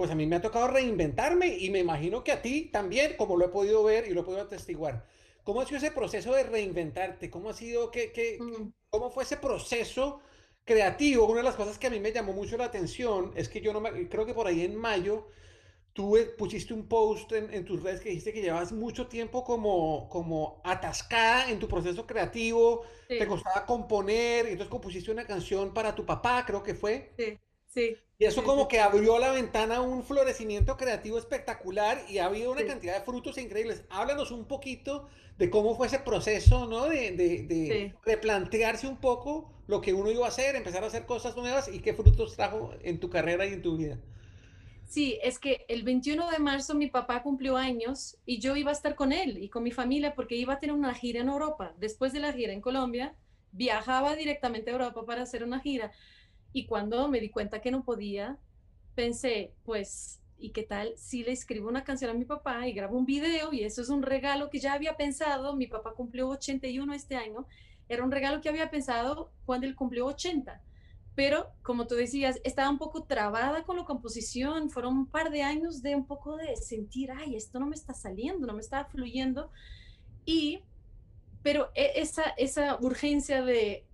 pues 0.00 0.10
a 0.10 0.14
mí 0.14 0.26
me 0.26 0.36
ha 0.36 0.40
tocado 0.40 0.68
reinventarme 0.68 1.58
y 1.58 1.68
me 1.68 1.80
imagino 1.80 2.24
que 2.24 2.32
a 2.32 2.40
ti 2.40 2.70
también, 2.72 3.16
como 3.18 3.36
lo 3.36 3.44
he 3.44 3.48
podido 3.50 3.84
ver 3.84 4.08
y 4.08 4.14
lo 4.14 4.22
he 4.22 4.24
podido 4.24 4.40
atestiguar. 4.40 5.04
¿Cómo 5.44 5.60
ha 5.60 5.66
sido 5.66 5.76
ese 5.76 5.90
proceso 5.90 6.32
de 6.32 6.42
reinventarte? 6.42 7.28
¿Cómo 7.28 7.50
ha 7.50 7.52
sido, 7.52 7.90
qué, 7.90 8.10
qué, 8.10 8.38
mm. 8.40 8.72
cómo 8.88 9.10
fue 9.10 9.24
ese 9.24 9.36
proceso 9.36 10.22
creativo? 10.64 11.26
Una 11.26 11.40
de 11.40 11.44
las 11.44 11.54
cosas 11.54 11.78
que 11.78 11.88
a 11.88 11.90
mí 11.90 12.00
me 12.00 12.12
llamó 12.12 12.32
mucho 12.32 12.56
la 12.56 12.64
atención 12.64 13.32
es 13.36 13.50
que 13.50 13.60
yo 13.60 13.74
no 13.74 13.82
me, 13.82 14.08
creo 14.08 14.24
que 14.24 14.32
por 14.32 14.46
ahí 14.46 14.64
en 14.64 14.74
mayo 14.74 15.26
tú 15.92 16.16
pusiste 16.38 16.72
un 16.72 16.88
post 16.88 17.32
en, 17.32 17.62
tus 17.66 17.82
redes 17.82 18.00
que 18.00 18.08
dijiste 18.08 18.32
que 18.32 18.40
llevabas 18.40 18.72
mucho 18.72 19.06
tiempo 19.06 19.44
como, 19.44 20.08
como 20.08 20.62
atascada 20.64 21.50
en 21.50 21.58
tu 21.58 21.68
proceso 21.68 22.06
creativo, 22.06 22.86
te 23.06 23.26
costaba 23.26 23.66
componer, 23.66 24.46
y 24.46 24.52
entonces 24.52 24.70
compusiste 24.70 25.10
una 25.10 25.26
canción 25.26 25.74
para 25.74 25.94
tu 25.94 26.06
papá, 26.06 26.46
creo 26.46 26.62
que 26.62 26.74
fue. 26.74 27.12
Sí. 27.18 27.38
Sí. 27.70 27.96
Y 28.18 28.26
eso 28.26 28.44
como 28.44 28.68
que 28.68 28.80
abrió 28.80 29.18
la 29.18 29.32
ventana 29.32 29.76
a 29.76 29.80
un 29.80 30.04
florecimiento 30.04 30.76
creativo 30.76 31.18
espectacular 31.18 32.04
y 32.08 32.18
ha 32.18 32.26
habido 32.26 32.52
una 32.52 32.66
cantidad 32.66 32.94
de 32.98 33.04
frutos 33.04 33.38
increíbles. 33.38 33.84
Háblanos 33.88 34.30
un 34.30 34.44
poquito 34.44 35.08
de 35.38 35.48
cómo 35.48 35.74
fue 35.74 35.86
ese 35.86 36.00
proceso, 36.00 36.66
¿no? 36.66 36.84
De, 36.86 37.12
de, 37.12 37.44
de 37.44 37.94
replantearse 38.04 38.86
un 38.86 38.98
poco 38.98 39.50
lo 39.66 39.80
que 39.80 39.94
uno 39.94 40.10
iba 40.10 40.26
a 40.26 40.28
hacer, 40.28 40.54
empezar 40.54 40.84
a 40.84 40.88
hacer 40.88 41.06
cosas 41.06 41.34
nuevas 41.36 41.68
y 41.68 41.80
qué 41.80 41.94
frutos 41.94 42.36
trajo 42.36 42.72
en 42.82 43.00
tu 43.00 43.08
carrera 43.08 43.46
y 43.46 43.54
en 43.54 43.62
tu 43.62 43.76
vida. 43.78 43.98
Sí, 44.84 45.18
es 45.22 45.38
que 45.38 45.64
el 45.68 45.84
21 45.84 46.30
de 46.30 46.38
marzo 46.40 46.74
mi 46.74 46.88
papá 46.88 47.22
cumplió 47.22 47.56
años 47.56 48.18
y 48.26 48.40
yo 48.40 48.56
iba 48.56 48.70
a 48.70 48.74
estar 48.74 48.96
con 48.96 49.12
él 49.12 49.38
y 49.38 49.48
con 49.48 49.62
mi 49.62 49.70
familia 49.70 50.14
porque 50.14 50.34
iba 50.34 50.54
a 50.54 50.58
tener 50.58 50.74
una 50.74 50.94
gira 50.94 51.20
en 51.20 51.28
Europa. 51.28 51.74
Después 51.78 52.12
de 52.12 52.20
la 52.20 52.32
gira 52.32 52.52
en 52.52 52.60
Colombia, 52.60 53.16
viajaba 53.52 54.16
directamente 54.16 54.70
a 54.70 54.74
Europa 54.74 55.06
para 55.06 55.22
hacer 55.22 55.44
una 55.44 55.60
gira. 55.60 55.92
Y 56.52 56.66
cuando 56.66 57.08
me 57.08 57.20
di 57.20 57.30
cuenta 57.30 57.60
que 57.60 57.70
no 57.70 57.84
podía, 57.84 58.38
pensé, 58.94 59.52
pues, 59.64 60.20
¿y 60.38 60.50
qué 60.50 60.62
tal 60.62 60.94
si 60.96 61.22
le 61.22 61.32
escribo 61.32 61.68
una 61.68 61.84
canción 61.84 62.10
a 62.10 62.14
mi 62.14 62.24
papá 62.24 62.66
y 62.66 62.72
grabo 62.72 62.98
un 62.98 63.06
video? 63.06 63.52
Y 63.52 63.62
eso 63.64 63.82
es 63.82 63.88
un 63.88 64.02
regalo 64.02 64.50
que 64.50 64.58
ya 64.58 64.72
había 64.72 64.96
pensado. 64.96 65.54
Mi 65.54 65.66
papá 65.66 65.94
cumplió 65.94 66.28
81 66.28 66.92
este 66.94 67.16
año. 67.16 67.46
Era 67.88 68.04
un 68.04 68.10
regalo 68.10 68.40
que 68.40 68.48
había 68.48 68.70
pensado 68.70 69.32
cuando 69.44 69.66
él 69.66 69.74
cumplió 69.74 70.06
80. 70.06 70.60
Pero, 71.14 71.50
como 71.62 71.86
tú 71.86 71.96
decías, 71.96 72.40
estaba 72.44 72.70
un 72.70 72.78
poco 72.78 73.04
trabada 73.04 73.62
con 73.64 73.76
la 73.76 73.84
composición. 73.84 74.70
Fueron 74.70 74.96
un 74.96 75.06
par 75.06 75.30
de 75.30 75.42
años 75.42 75.82
de 75.82 75.94
un 75.94 76.06
poco 76.06 76.36
de 76.36 76.56
sentir, 76.56 77.10
ay, 77.12 77.36
esto 77.36 77.58
no 77.60 77.66
me 77.66 77.74
está 77.74 77.94
saliendo, 77.94 78.46
no 78.46 78.54
me 78.54 78.60
está 78.60 78.84
fluyendo. 78.86 79.50
Y, 80.24 80.62
pero 81.42 81.70
e, 81.74 81.92
esa, 81.96 82.22
esa 82.36 82.78
urgencia 82.80 83.42
de 83.42 83.84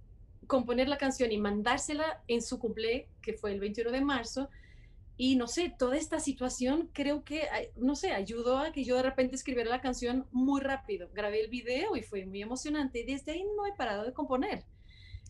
componer 0.47 0.89
la 0.89 0.99
canción 0.99 1.33
y 1.33 1.39
mandársela 1.39 2.23
en 2.29 2.43
su 2.43 2.59
cumple, 2.59 3.09
que 3.23 3.35
fue 3.35 3.53
el 3.53 3.61
21 3.61 3.91
de 3.91 4.01
marzo. 4.01 4.49
Y 5.19 5.37
no 5.37 5.47
sé, 5.47 5.75
toda 5.77 5.97
esta 5.97 6.21
situación 6.21 6.91
creo 6.93 7.25
que, 7.25 7.49
no 7.77 7.97
sé, 7.97 8.13
ayudó 8.13 8.59
a 8.59 8.73
que 8.73 8.85
yo 8.85 8.97
de 8.97 9.03
repente 9.03 9.35
escribiera 9.35 9.71
la 9.71 9.81
canción 9.81 10.27
muy 10.31 10.61
rápido. 10.61 11.09
Grabé 11.15 11.41
el 11.41 11.49
video 11.49 11.97
y 11.97 12.03
fue 12.03 12.27
muy 12.27 12.43
emocionante. 12.43 13.01
Y 13.01 13.05
desde 13.05 13.33
ahí 13.33 13.45
no 13.57 13.67
he 13.67 13.73
parado 13.73 14.05
de 14.05 14.13
componer. 14.13 14.65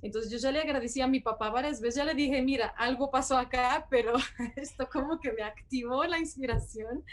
Entonces 0.02 0.30
yo 0.30 0.38
ya 0.38 0.52
le 0.52 0.60
agradecí 0.60 1.00
a 1.00 1.06
mi 1.06 1.20
papá 1.20 1.50
varias 1.50 1.80
veces, 1.80 1.96
ya 1.96 2.04
le 2.04 2.14
dije, 2.14 2.42
mira, 2.42 2.68
algo 2.76 3.10
pasó 3.10 3.38
acá, 3.38 3.86
pero 3.90 4.14
esto 4.56 4.88
como 4.90 5.20
que 5.20 5.32
me 5.32 5.42
activó 5.42 6.04
la 6.04 6.18
inspiración. 6.18 7.04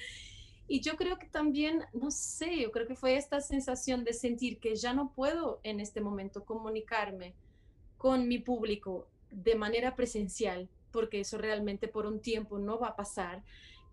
Y 0.67 0.81
yo 0.81 0.95
creo 0.95 1.19
que 1.19 1.27
también, 1.27 1.83
no 1.93 2.09
sé, 2.09 2.61
yo 2.61 2.71
creo 2.71 2.87
que 2.87 2.95
fue 2.95 3.17
esta 3.17 3.41
sensación 3.41 4.03
de 4.03 4.13
sentir 4.13 4.59
que 4.59 4.75
ya 4.75 4.93
no 4.93 5.11
puedo 5.13 5.59
en 5.63 5.79
este 5.79 6.01
momento 6.01 6.45
comunicarme 6.45 7.35
con 8.03 8.27
mi 8.27 8.37
público 8.37 9.07
de 9.31 9.55
manera 9.55 9.95
presencial, 9.95 10.67
porque 10.91 11.21
eso 11.21 11.37
realmente 11.37 11.87
por 11.87 12.05
un 12.05 12.19
tiempo 12.19 12.59
no 12.59 12.77
va 12.77 12.89
a 12.89 12.95
pasar. 12.97 13.41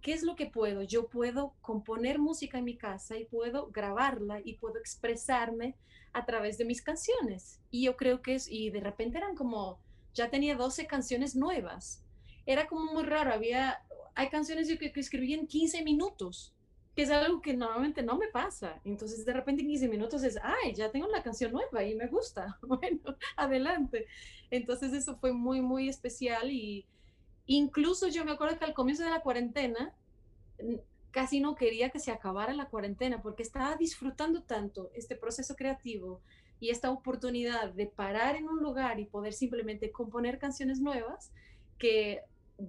¿Qué 0.03 0.13
es 0.13 0.25
lo 0.25 0.35
que 0.35 0.47
puedo? 0.47 0.83
Yo 0.83 1.07
puedo 1.07 1.55
componer 1.61 2.19
música 2.19 2.59
en 2.59 2.65
mi 2.65 2.77
casa 2.77 3.17
y 3.17 3.25
puedo 3.25 3.69
grabarla 3.71 4.41
y 4.45 4.55
puedo 4.55 4.81
expresarme 4.81 5.77
a 6.13 6.27
través 6.27 6.59
de 6.59 6.65
mis 6.65 6.83
canciones. 6.83 7.61
Y 7.71 7.85
yo 7.85 7.97
creo 7.97 8.21
que 8.21 8.35
es, 8.35 8.51
y 8.51 8.71
de 8.71 8.81
repente 8.81 9.19
eran 9.19 9.37
como, 9.37 9.79
ya 10.13 10.29
tenía 10.29 10.57
12 10.57 10.89
canciones 10.89 11.37
nuevas. 11.37 12.03
Era 12.47 12.67
como 12.67 12.93
muy 12.93 13.05
raro, 13.05 13.33
había, 13.33 13.85
hay 14.17 14.29
canciones 14.29 14.67
que, 14.77 14.91
que 14.91 14.99
escribí 14.99 15.35
en 15.35 15.47
15 15.47 15.85
minutos 15.85 16.53
que 16.95 17.03
es 17.03 17.11
algo 17.11 17.41
que 17.41 17.55
normalmente 17.55 18.03
no 18.03 18.19
me 18.19 18.29
pasa. 18.29 18.81
Entonces, 18.85 19.25
de 19.25 19.33
repente 19.33 19.63
en 19.63 19.69
15 19.69 19.89
minutos 19.89 20.23
es, 20.25 20.39
ay, 20.43 20.75
ya 20.75 20.91
tengo 20.91 21.07
la 21.09 21.23
canción 21.23 21.53
nueva 21.53 21.85
y 21.85 21.95
me 21.95 22.07
gusta. 22.07 22.59
Bueno, 22.67 23.17
adelante. 23.37 24.07
Entonces, 24.51 24.93
eso 24.93 25.17
fue 25.17 25.33
muy, 25.33 25.61
muy 25.61 25.89
especial 25.89 26.51
y 26.51 26.87
incluso 27.47 28.09
yo 28.09 28.25
me 28.25 28.33
acuerdo 28.33 28.59
que 28.59 28.65
al 28.65 28.75
comienzo 28.75 29.05
de 29.05 29.11
la 29.11 29.23
cuarentena, 29.23 29.95
casi 31.11 31.41
no 31.41 31.55
quería 31.55 31.91
que 31.91 31.99
se 31.99 32.13
acabara 32.13 32.55
la 32.55 32.67
cuarentena 32.67 33.21
porque 33.23 33.43
estaba 33.43 33.77
disfrutando 33.77 34.43
tanto 34.43 34.91
este 34.95 35.17
proceso 35.17 35.57
creativo 35.57 36.21
y 36.61 36.71
esta 36.71 36.91
oportunidad 36.91 37.73
de 37.73 37.87
parar 37.87 38.37
en 38.37 38.49
un 38.49 38.63
lugar 38.63 39.01
y 39.01 39.07
poder 39.07 39.33
simplemente 39.33 39.91
componer 39.91 40.39
canciones 40.39 40.81
nuevas 40.81 41.33
que 41.79 42.21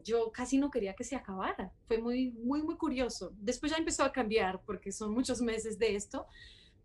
yo 0.04 0.32
casi 0.32 0.58
no 0.58 0.72
quería 0.72 0.96
que 0.96 1.04
se 1.04 1.16
acabara. 1.16 1.72
Fue 1.88 1.98
muy, 1.98 2.32
muy, 2.32 2.62
muy 2.62 2.76
curioso. 2.76 3.32
Después 3.38 3.72
ya 3.72 3.78
empezó 3.78 4.04
a 4.04 4.12
cambiar 4.12 4.62
porque 4.66 4.92
son 4.92 5.14
muchos 5.14 5.42
meses 5.42 5.78
de 5.78 5.96
esto, 5.96 6.28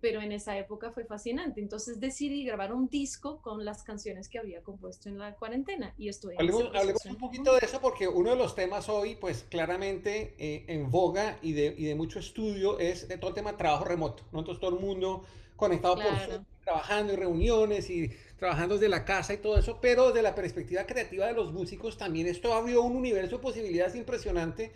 pero 0.00 0.20
en 0.20 0.32
esa 0.32 0.56
época 0.58 0.90
fue 0.92 1.04
fascinante. 1.04 1.60
Entonces 1.60 2.00
decidí 2.00 2.44
grabar 2.44 2.72
un 2.72 2.88
disco 2.88 3.40
con 3.40 3.64
las 3.64 3.82
canciones 3.82 4.28
que 4.28 4.38
había 4.38 4.62
compuesto 4.62 5.08
en 5.08 5.18
la 5.18 5.34
cuarentena 5.34 5.94
y 5.96 6.08
estoy. 6.08 6.36
Hablemos, 6.38 6.74
hablemos 6.74 7.04
un 7.06 7.16
poquito 7.16 7.54
de 7.54 7.60
eso 7.62 7.80
porque 7.80 8.08
uno 8.08 8.30
de 8.30 8.36
los 8.36 8.54
temas 8.54 8.88
hoy, 8.88 9.16
pues 9.16 9.44
claramente 9.48 10.34
eh, 10.38 10.64
en 10.68 10.90
boga 10.90 11.38
y 11.42 11.52
de, 11.52 11.74
y 11.76 11.84
de, 11.84 11.94
mucho 11.94 12.18
estudio 12.18 12.78
es 12.78 13.08
de 13.08 13.18
todo 13.18 13.30
el 13.30 13.34
tema 13.34 13.56
trabajo 13.56 13.84
remoto, 13.84 14.24
¿no? 14.32 14.40
Entonces 14.40 14.60
todo 14.60 14.76
el 14.76 14.84
mundo 14.84 15.22
conectado 15.56 15.96
por 15.96 16.04
trabajando 16.66 17.12
en 17.12 17.20
reuniones 17.20 17.88
y 17.90 18.10
trabajando 18.38 18.74
desde 18.74 18.88
la 18.88 19.04
casa 19.04 19.34
y 19.34 19.38
todo 19.38 19.58
eso, 19.58 19.78
pero 19.80 20.08
desde 20.08 20.22
la 20.22 20.34
perspectiva 20.34 20.84
creativa 20.86 21.26
de 21.26 21.32
los 21.32 21.52
músicos 21.52 21.96
también 21.96 22.26
esto 22.26 22.52
abrió 22.52 22.82
un 22.82 22.96
universo 22.96 23.36
de 23.36 23.42
posibilidades 23.42 23.94
impresionante 23.94 24.72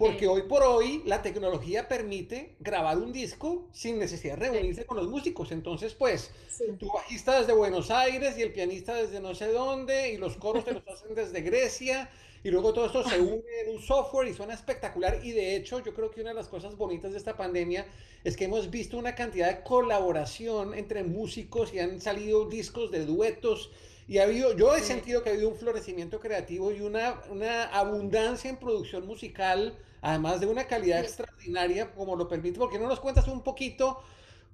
porque 0.00 0.26
hoy 0.26 0.44
por 0.48 0.62
hoy 0.62 1.02
la 1.04 1.20
tecnología 1.20 1.86
permite 1.86 2.54
grabar 2.58 2.96
un 2.96 3.12
disco 3.12 3.68
sin 3.70 3.98
necesidad 3.98 4.38
de 4.38 4.48
reunirse 4.48 4.86
con 4.86 4.96
los 4.96 5.08
músicos. 5.08 5.52
Entonces, 5.52 5.92
pues, 5.92 6.30
tu 6.78 6.90
bajista 6.90 7.38
desde 7.38 7.52
Buenos 7.52 7.90
Aires 7.90 8.38
y 8.38 8.42
el 8.42 8.50
pianista 8.50 8.94
desde 8.94 9.20
no 9.20 9.34
sé 9.34 9.48
dónde 9.52 10.10
y 10.12 10.16
los 10.16 10.38
coros 10.38 10.64
te 10.64 10.72
los 10.72 10.88
hacen 10.88 11.14
desde 11.14 11.42
Grecia 11.42 12.08
y 12.42 12.50
luego 12.50 12.72
todo 12.72 12.86
esto 12.86 13.06
se 13.06 13.20
une 13.20 13.42
en 13.64 13.76
un 13.76 13.82
software 13.82 14.28
y 14.28 14.34
suena 14.34 14.54
espectacular. 14.54 15.20
Y 15.22 15.32
de 15.32 15.56
hecho, 15.56 15.80
yo 15.80 15.92
creo 15.92 16.10
que 16.10 16.22
una 16.22 16.30
de 16.30 16.36
las 16.36 16.48
cosas 16.48 16.76
bonitas 16.76 17.12
de 17.12 17.18
esta 17.18 17.36
pandemia 17.36 17.86
es 18.24 18.36
que 18.36 18.46
hemos 18.46 18.70
visto 18.70 18.96
una 18.96 19.14
cantidad 19.14 19.48
de 19.48 19.62
colaboración 19.62 20.74
entre 20.74 21.04
músicos 21.04 21.74
y 21.74 21.80
han 21.80 22.00
salido 22.00 22.48
discos 22.48 22.90
de 22.90 23.04
duetos. 23.04 23.70
Y 24.08 24.18
ha 24.18 24.24
habido, 24.24 24.56
yo 24.56 24.74
he 24.74 24.80
sentido 24.80 25.22
que 25.22 25.28
ha 25.28 25.32
habido 25.32 25.50
un 25.50 25.56
florecimiento 25.56 26.18
creativo 26.18 26.72
y 26.72 26.80
una, 26.80 27.20
una 27.30 27.64
abundancia 27.64 28.48
en 28.48 28.56
producción 28.56 29.06
musical, 29.06 29.78
además 30.00 30.40
de 30.40 30.46
una 30.46 30.64
calidad 30.66 31.00
extraordinaria, 31.00 31.92
como 31.92 32.16
lo 32.16 32.26
permite. 32.26 32.58
porque 32.58 32.78
no 32.78 32.88
nos 32.88 33.00
cuentas 33.00 33.28
un 33.28 33.42
poquito 33.42 34.00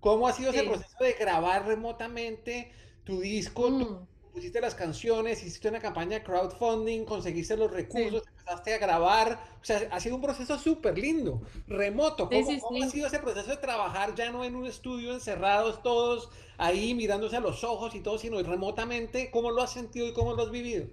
cómo 0.01 0.27
ha 0.27 0.33
sido 0.33 0.51
ese 0.51 0.65
proceso 0.65 0.97
de 0.99 1.13
grabar 1.13 1.67
remotamente 1.67 2.73
tu 3.05 3.21
disco? 3.21 3.71
Mm 3.71 4.16
pusiste 4.37 4.61
las 4.61 4.75
canciones, 4.75 5.43
hiciste 5.43 5.67
una 5.71 5.81
campaña 5.81 6.19
de 6.19 6.23
crowdfunding, 6.23 7.07
conseguiste 7.07 7.57
los 7.57 7.71
recursos, 7.71 8.23
empezaste 8.29 8.75
a 8.75 8.79
grabar. 8.79 9.41
O 9.63 9.65
sea, 9.65 9.89
ha 9.91 9.99
sido 9.99 10.17
un 10.17 10.21
proceso 10.21 10.59
súper 10.59 10.99
lindo, 10.99 11.41
remoto. 11.67 12.29
¿Cómo, 12.29 12.85
ha 12.85 12.91
sido 12.91 13.07
ese 13.07 13.19
proceso 13.19 13.49
de 13.49 13.57
trabajar 13.57 14.15
ya 14.15 14.31
no 14.31 14.45
en 14.45 14.55
un 14.55 14.67
estudio 14.67 15.15
encerrados 15.15 15.83
todos 15.83 16.29
ahí 16.59 16.95
mirándose 16.95 17.37
a 17.37 17.41
los 17.41 17.65
ojos 17.65 17.95
y 17.95 18.01
todo, 18.01 18.19
sino 18.19 18.43
remotamente? 18.43 19.31
¿Cómo 19.31 19.51
lo 19.51 19.63
has 19.63 19.73
sentido 19.73 20.07
y 20.07 20.13
cómo 20.13 20.35
lo 20.35 20.43
has 20.43 20.51
vivido? 20.51 20.85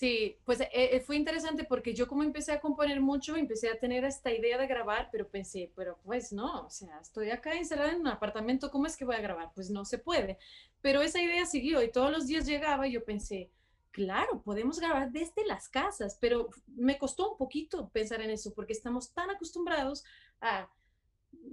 Sí, 0.00 0.38
pues 0.46 0.62
eh, 0.72 0.98
fue 1.00 1.16
interesante 1.16 1.64
porque 1.64 1.92
yo 1.92 2.08
como 2.08 2.22
empecé 2.22 2.52
a 2.52 2.60
componer 2.62 3.02
mucho, 3.02 3.36
empecé 3.36 3.68
a 3.68 3.78
tener 3.78 4.02
esta 4.02 4.32
idea 4.32 4.56
de 4.56 4.66
grabar, 4.66 5.10
pero 5.12 5.28
pensé, 5.28 5.70
pero 5.76 5.98
pues 6.02 6.32
no, 6.32 6.64
o 6.64 6.70
sea, 6.70 6.98
estoy 7.02 7.28
acá 7.28 7.52
encerrada 7.52 7.92
en 7.92 8.00
un 8.00 8.06
apartamento, 8.06 8.70
¿cómo 8.70 8.86
es 8.86 8.96
que 8.96 9.04
voy 9.04 9.16
a 9.16 9.20
grabar? 9.20 9.52
Pues 9.54 9.68
no 9.68 9.84
se 9.84 9.98
puede. 9.98 10.38
Pero 10.80 11.02
esa 11.02 11.20
idea 11.20 11.44
siguió 11.44 11.82
y 11.82 11.92
todos 11.92 12.10
los 12.10 12.26
días 12.26 12.46
llegaba 12.46 12.88
y 12.88 12.92
yo 12.92 13.04
pensé, 13.04 13.50
claro, 13.90 14.40
podemos 14.42 14.80
grabar 14.80 15.12
desde 15.12 15.44
las 15.44 15.68
casas, 15.68 16.16
pero 16.18 16.48
me 16.66 16.96
costó 16.96 17.32
un 17.32 17.36
poquito 17.36 17.90
pensar 17.90 18.22
en 18.22 18.30
eso 18.30 18.54
porque 18.54 18.72
estamos 18.72 19.12
tan 19.12 19.28
acostumbrados 19.28 20.02
a 20.40 20.70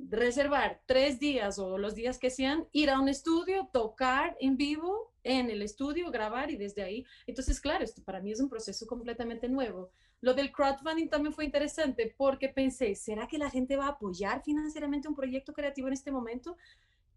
reservar 0.10 0.82
tres 0.86 1.20
días 1.20 1.60
o 1.60 1.78
los 1.78 1.96
días 1.96 2.18
que 2.18 2.30
sean, 2.30 2.66
ir 2.72 2.92
a 2.92 3.02
un 3.02 3.10
estudio, 3.10 3.68
tocar 3.74 4.38
en 4.40 4.56
vivo 4.56 5.07
en 5.28 5.50
el 5.50 5.62
estudio, 5.62 6.10
grabar 6.10 6.50
y 6.50 6.56
desde 6.56 6.84
ahí. 6.84 7.06
Entonces, 7.28 7.60
claro, 7.60 7.84
esto 7.84 8.02
para 8.04 8.22
mí 8.22 8.32
es 8.32 8.40
un 8.40 8.50
proceso 8.50 8.88
completamente 8.88 9.50
nuevo. 9.50 9.92
Lo 10.22 10.34
del 10.34 10.52
crowdfunding 10.52 11.10
también 11.10 11.34
fue 11.34 11.46
interesante 11.46 12.16
porque 12.18 12.50
pensé, 12.50 12.96
¿será 12.96 13.28
que 13.28 13.38
la 13.38 13.50
gente 13.50 13.76
va 13.76 13.86
a 13.86 13.90
apoyar 13.90 14.42
financieramente 14.44 15.08
un 15.08 15.16
proyecto 15.16 15.54
creativo 15.54 15.88
en 15.88 15.94
este 15.94 16.12
momento? 16.12 16.58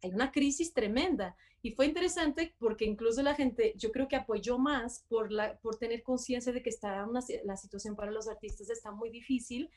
Hay 0.03 0.11
una 0.11 0.33
crisis 0.33 0.75
tremenda 0.75 1.37
y 1.63 1.71
fue 1.71 1.87
interesante 1.87 2.55
porque 2.59 2.85
incluso 2.85 3.23
la 3.23 3.35
gente, 3.35 3.75
yo 3.77 3.93
creo 3.93 4.09
que 4.09 4.17
apoyó 4.17 4.59
más 4.59 5.05
por, 5.09 5.31
la, 5.31 5.57
por 5.59 5.77
tener 5.77 6.03
conciencia 6.03 6.53
de 6.53 6.63
que 6.63 6.71
está 6.71 7.07
la 7.45 7.57
situación 7.57 7.95
para 7.95 8.11
los 8.11 8.29
artistas 8.29 8.71
está 8.71 8.91
muy 8.91 9.11
difícil 9.11 9.71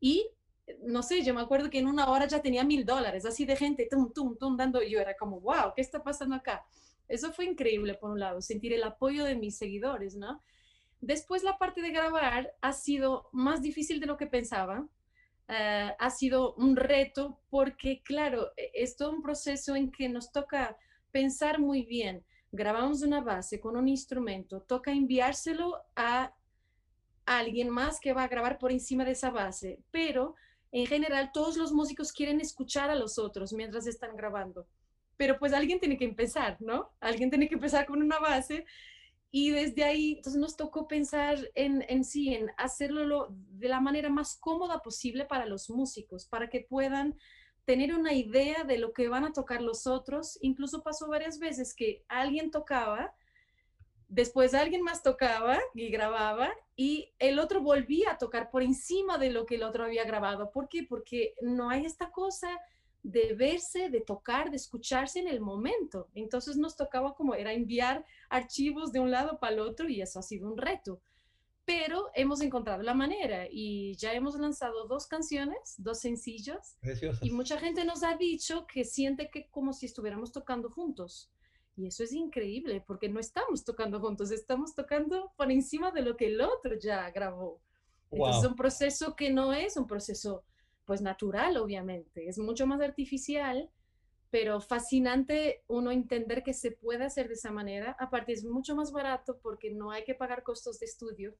y 0.00 0.26
no 0.84 1.02
sé, 1.02 1.22
yo 1.22 1.34
me 1.34 1.40
acuerdo 1.40 1.70
que 1.70 1.78
en 1.78 1.86
una 1.86 2.10
hora 2.10 2.26
ya 2.26 2.40
tenía 2.40 2.64
mil 2.64 2.84
dólares, 2.84 3.24
así 3.24 3.44
de 3.44 3.56
gente, 3.56 3.88
tum, 3.90 4.12
tum, 4.12 4.36
tum, 4.36 4.56
dando, 4.56 4.82
yo 4.82 5.00
era 5.00 5.16
como, 5.16 5.40
wow, 5.40 5.72
¿qué 5.74 5.82
está 5.82 6.02
pasando 6.02 6.36
acá? 6.36 6.64
Eso 7.08 7.32
fue 7.32 7.44
increíble, 7.44 7.94
por 7.94 8.10
un 8.10 8.20
lado, 8.20 8.40
sentir 8.40 8.72
el 8.72 8.82
apoyo 8.82 9.24
de 9.24 9.36
mis 9.36 9.56
seguidores, 9.56 10.16
¿no? 10.16 10.40
Después 11.00 11.42
la 11.42 11.58
parte 11.58 11.82
de 11.82 11.90
grabar 11.90 12.54
ha 12.60 12.72
sido 12.72 13.28
más 13.32 13.60
difícil 13.60 14.00
de 14.00 14.06
lo 14.06 14.16
que 14.16 14.26
pensaba, 14.26 14.86
eh, 15.48 15.92
ha 15.98 16.10
sido 16.10 16.54
un 16.54 16.76
reto 16.76 17.40
porque, 17.50 18.02
claro, 18.02 18.52
e, 18.56 18.70
es 18.74 18.96
todo 18.96 19.10
un 19.10 19.22
proceso 19.22 19.74
en 19.74 19.90
que 19.90 20.08
nos 20.08 20.32
toca 20.32 20.76
pensar 21.10 21.58
muy 21.58 21.82
bien. 21.84 22.24
Grabamos 22.52 23.02
una 23.02 23.20
base 23.20 23.60
con 23.60 23.76
un 23.76 23.88
instrumento, 23.88 24.62
toca 24.62 24.92
enviárselo 24.92 25.82
a 25.96 26.34
alguien 27.26 27.68
más 27.68 28.00
que 28.00 28.12
va 28.12 28.24
a 28.24 28.28
grabar 28.28 28.58
por 28.58 28.72
encima 28.72 29.04
de 29.04 29.12
esa 29.12 29.30
base, 29.30 29.80
pero 29.90 30.34
en 30.70 30.86
general 30.86 31.32
todos 31.32 31.56
los 31.56 31.72
músicos 31.72 32.12
quieren 32.12 32.40
escuchar 32.40 32.90
a 32.90 32.94
los 32.94 33.18
otros 33.18 33.52
mientras 33.52 33.86
están 33.86 34.16
grabando. 34.16 34.66
Pero 35.16 35.38
pues 35.38 35.52
alguien 35.52 35.78
tiene 35.78 35.96
que 35.96 36.04
empezar, 36.04 36.56
¿no? 36.60 36.90
Alguien 37.00 37.30
tiene 37.30 37.48
que 37.48 37.54
empezar 37.54 37.86
con 37.86 38.02
una 38.02 38.18
base 38.18 38.64
y 39.34 39.50
desde 39.50 39.82
ahí, 39.82 40.16
entonces 40.16 40.38
nos 40.38 40.58
tocó 40.58 40.86
pensar 40.86 41.38
en, 41.54 41.84
en 41.88 42.04
sí, 42.04 42.34
en 42.34 42.50
hacerlo 42.58 43.28
de 43.30 43.68
la 43.68 43.80
manera 43.80 44.10
más 44.10 44.36
cómoda 44.36 44.82
posible 44.82 45.24
para 45.24 45.46
los 45.46 45.70
músicos, 45.70 46.26
para 46.26 46.50
que 46.50 46.66
puedan 46.68 47.16
tener 47.64 47.94
una 47.94 48.12
idea 48.12 48.64
de 48.64 48.76
lo 48.76 48.92
que 48.92 49.08
van 49.08 49.24
a 49.24 49.32
tocar 49.32 49.62
los 49.62 49.86
otros. 49.86 50.38
Incluso 50.42 50.82
pasó 50.82 51.08
varias 51.08 51.38
veces 51.38 51.74
que 51.74 52.04
alguien 52.08 52.50
tocaba, 52.50 53.14
después 54.06 54.52
alguien 54.52 54.82
más 54.82 55.02
tocaba 55.02 55.58
y 55.72 55.88
grababa 55.88 56.52
y 56.76 57.14
el 57.18 57.38
otro 57.38 57.62
volvía 57.62 58.10
a 58.10 58.18
tocar 58.18 58.50
por 58.50 58.62
encima 58.62 59.16
de 59.16 59.30
lo 59.30 59.46
que 59.46 59.54
el 59.54 59.62
otro 59.62 59.84
había 59.84 60.04
grabado. 60.04 60.50
¿Por 60.50 60.68
qué? 60.68 60.82
Porque 60.82 61.34
no 61.40 61.70
hay 61.70 61.86
esta 61.86 62.10
cosa 62.10 62.50
de 63.02 63.34
verse, 63.34 63.90
de 63.90 64.00
tocar, 64.00 64.50
de 64.50 64.56
escucharse 64.56 65.18
en 65.18 65.28
el 65.28 65.40
momento. 65.40 66.08
Entonces 66.14 66.56
nos 66.56 66.76
tocaba 66.76 67.14
como 67.14 67.34
era 67.34 67.52
enviar 67.52 68.04
archivos 68.28 68.92
de 68.92 69.00
un 69.00 69.10
lado 69.10 69.38
para 69.38 69.54
el 69.54 69.60
otro 69.60 69.88
y 69.88 70.00
eso 70.00 70.18
ha 70.18 70.22
sido 70.22 70.48
un 70.48 70.56
reto 70.56 71.00
pero 71.64 72.10
hemos 72.14 72.40
encontrado 72.40 72.82
la 72.82 72.94
manera 72.94 73.46
y 73.50 73.94
ya 73.96 74.12
hemos 74.12 74.38
lanzado 74.38 74.86
dos 74.88 75.06
canciones, 75.06 75.74
dos 75.78 76.00
sencillos. 76.00 76.76
Y 77.20 77.30
mucha 77.30 77.58
gente 77.58 77.84
nos 77.84 78.02
ha 78.02 78.16
dicho 78.16 78.66
que 78.66 78.84
siente 78.84 79.30
que 79.30 79.48
como 79.48 79.72
si 79.72 79.86
estuviéramos 79.86 80.32
tocando 80.32 80.70
juntos. 80.70 81.30
Y 81.76 81.86
eso 81.86 82.04
es 82.04 82.12
increíble 82.12 82.82
porque 82.86 83.08
no 83.08 83.20
estamos 83.20 83.64
tocando 83.64 84.00
juntos, 84.00 84.30
estamos 84.30 84.74
tocando 84.74 85.32
por 85.36 85.50
encima 85.50 85.90
de 85.92 86.02
lo 86.02 86.16
que 86.16 86.26
el 86.26 86.40
otro 86.40 86.76
ya 86.78 87.10
grabó. 87.10 87.60
Entonces 88.10 88.42
es 88.42 88.50
un 88.50 88.56
proceso 88.56 89.16
que 89.16 89.30
no 89.30 89.52
es 89.54 89.76
un 89.76 89.86
proceso 89.86 90.44
pues 90.92 91.02
natural, 91.02 91.56
obviamente, 91.56 92.28
es 92.28 92.38
mucho 92.38 92.66
más 92.66 92.80
artificial, 92.80 93.70
pero 94.30 94.60
fascinante 94.60 95.64
uno 95.66 95.90
entender 95.90 96.42
que 96.42 96.54
se 96.54 96.70
puede 96.70 97.04
hacer 97.04 97.28
de 97.28 97.34
esa 97.34 97.50
manera. 97.50 97.96
Aparte 97.98 98.32
es 98.32 98.44
mucho 98.44 98.76
más 98.76 98.92
barato 98.92 99.38
porque 99.42 99.72
no 99.72 99.90
hay 99.90 100.04
que 100.04 100.14
pagar 100.14 100.42
costos 100.42 100.78
de 100.78 100.86
estudio 100.86 101.34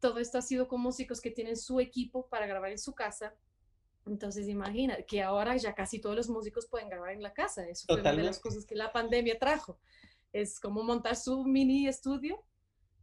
todo 0.00 0.18
esto 0.18 0.38
ha 0.38 0.42
sido 0.42 0.66
con 0.66 0.80
músicos 0.80 1.20
que 1.20 1.30
tienen 1.30 1.56
su 1.56 1.78
equipo 1.78 2.26
para 2.28 2.46
grabar 2.46 2.70
en 2.70 2.78
su 2.78 2.94
casa. 2.94 3.34
Entonces, 4.06 4.48
imagina 4.48 5.02
que 5.02 5.22
ahora 5.22 5.56
ya 5.56 5.74
casi 5.74 6.00
todos 6.00 6.16
los 6.16 6.28
músicos 6.28 6.66
pueden 6.66 6.88
grabar 6.88 7.12
en 7.12 7.22
la 7.22 7.32
casa. 7.32 7.68
Eso 7.68 7.86
fue 7.86 8.00
una 8.00 8.12
de 8.12 8.22
las 8.22 8.40
cosas 8.40 8.64
que 8.64 8.74
la 8.74 8.92
pandemia 8.92 9.38
trajo. 9.38 9.78
Es 10.32 10.58
como 10.58 10.82
montar 10.82 11.16
su 11.16 11.44
mini 11.44 11.86
estudio. 11.86 12.42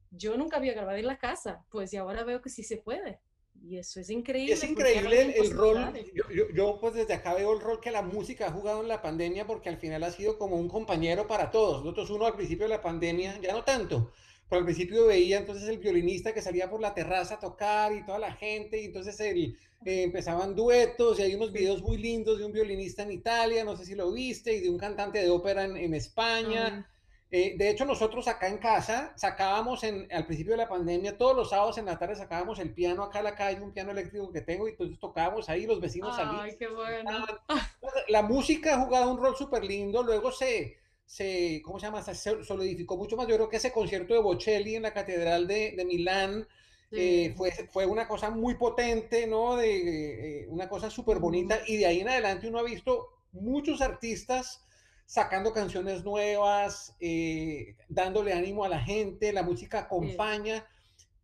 Yo 0.09 0.37
nunca 0.37 0.57
había 0.57 0.73
grabado 0.73 0.97
en 0.97 1.05
la 1.05 1.19
casa, 1.19 1.63
pues 1.69 1.93
y 1.93 1.97
ahora 1.97 2.23
veo 2.23 2.41
que 2.41 2.49
sí 2.49 2.63
se 2.63 2.77
puede. 2.77 3.21
Y 3.69 3.77
eso 3.77 3.99
es 3.99 4.09
increíble. 4.09 4.53
Es 4.53 4.63
increíble 4.63 5.37
el, 5.37 5.51
rol. 5.51 5.93
Yo, 6.13 6.23
yo, 6.53 6.77
pues 6.79 6.93
desde 6.93 7.15
acá 7.15 7.33
veo 7.33 7.51
el 7.53 7.59
rol 7.59 7.81
que 7.81 7.91
la 7.91 8.01
música 8.01 8.47
ha 8.47 8.51
jugado 8.51 8.81
en 8.81 8.87
la 8.87 9.01
pandemia 9.01 9.45
porque 9.45 9.67
al 9.67 9.77
final 9.77 10.03
ha 10.03 10.11
sido 10.11 10.37
como 10.37 10.55
un 10.55 10.69
compañero 10.69 11.27
para 11.27 11.51
todos. 11.51 11.83
Nosotros 11.83 12.11
uno 12.11 12.25
al 12.25 12.35
principio 12.35 12.65
de 12.65 12.69
la 12.69 12.81
pandemia, 12.81 13.37
ya 13.41 13.51
no 13.51 13.65
tanto, 13.65 14.13
pero 14.47 14.59
al 14.59 14.65
principio 14.65 15.07
veía 15.07 15.39
entonces 15.39 15.67
el 15.67 15.79
violinista 15.79 16.33
que 16.33 16.41
salía 16.41 16.69
por 16.69 16.79
la 16.79 16.93
terraza 16.93 17.35
a 17.35 17.39
tocar 17.39 17.91
y 17.93 18.05
toda 18.05 18.19
la 18.19 18.31
gente, 18.31 18.81
y 18.81 18.85
entonces 18.85 19.19
el, 19.19 19.57
eh, 19.85 20.03
empezaban 20.03 20.55
duetos, 20.55 21.19
y 21.19 21.23
hay 21.23 21.35
unos 21.35 21.51
videos 21.51 21.81
muy 21.81 21.97
lindos 21.97 22.39
de 22.39 22.45
un 22.45 22.53
violinista 22.53 23.03
en 23.03 23.11
Italia, 23.11 23.65
no 23.65 23.75
sé 23.75 23.85
si 23.85 23.95
lo 23.95 24.11
viste, 24.13 24.55
y 24.55 24.61
de 24.61 24.69
un 24.69 24.77
cantante 24.77 25.19
de 25.19 25.29
ópera 25.29 25.65
en, 25.65 25.93
España. 25.93 26.89
Eh, 27.29 27.55
de 27.57 27.69
hecho, 27.69 27.85
nosotros 27.85 28.27
acá 28.27 28.47
en 28.47 28.57
casa 28.57 29.13
sacábamos 29.17 29.83
en, 29.83 30.07
al 30.11 30.25
principio 30.25 30.53
de 30.53 30.57
la 30.57 30.69
pandemia, 30.69 31.17
todos 31.17 31.35
los 31.35 31.49
sábados 31.49 31.77
en 31.77 31.85
la 31.85 31.99
tarde 31.99 32.15
sacábamos 32.15 32.59
el 32.59 32.73
piano 32.73 33.03
acá 33.03 33.19
a 33.19 33.23
la 33.23 33.35
calle, 33.35 33.61
un 33.61 33.73
piano 33.73 33.91
eléctrico 33.91 34.31
que 34.31 34.41
tengo, 34.41 34.67
y 34.67 34.71
entonces 34.71 34.97
tocábamos 34.99 35.49
ahí, 35.49 35.65
los 35.65 35.81
vecinos 35.81 36.15
salían. 36.15 36.41
Ay, 36.41 36.55
qué 36.57 36.67
bueno. 36.67 37.25
La 38.07 38.21
música 38.21 38.75
ha 38.75 38.85
jugado 38.85 39.11
un 39.11 39.17
rol 39.17 39.35
súper 39.35 39.65
lindo, 39.65 40.03
luego 40.03 40.31
se 40.31 40.77
se, 41.07 41.61
¿cómo 41.63 41.79
se 41.79 41.87
llama? 41.87 42.03
Se 42.03 42.43
solidificó 42.43 42.97
mucho 42.97 43.15
más. 43.15 43.27
Yo 43.27 43.35
creo 43.35 43.49
que 43.49 43.57
ese 43.57 43.71
concierto 43.71 44.13
de 44.13 44.19
Bocelli 44.19 44.75
en 44.75 44.83
la 44.83 44.93
Catedral 44.93 45.47
de, 45.47 45.73
de 45.75 45.85
Milán 45.85 46.47
eh, 46.91 47.33
fue, 47.35 47.51
fue 47.71 47.85
una 47.85 48.07
cosa 48.07 48.29
muy 48.29 48.55
potente, 48.55 49.25
¿no? 49.25 49.55
De, 49.55 50.41
eh, 50.41 50.47
una 50.49 50.67
cosa 50.67 50.89
súper 50.89 51.19
bonita. 51.19 51.59
Y 51.65 51.77
de 51.77 51.85
ahí 51.85 52.01
en 52.01 52.09
adelante 52.09 52.47
uno 52.47 52.59
ha 52.59 52.63
visto 52.63 53.07
muchos 53.31 53.81
artistas 53.81 54.66
sacando 55.07 55.51
canciones 55.51 56.03
nuevas, 56.03 56.95
eh, 56.99 57.75
dándole 57.89 58.33
ánimo 58.33 58.63
a 58.63 58.69
la 58.69 58.79
gente, 58.79 59.33
la 59.33 59.41
música 59.41 59.79
acompaña. 59.79 60.63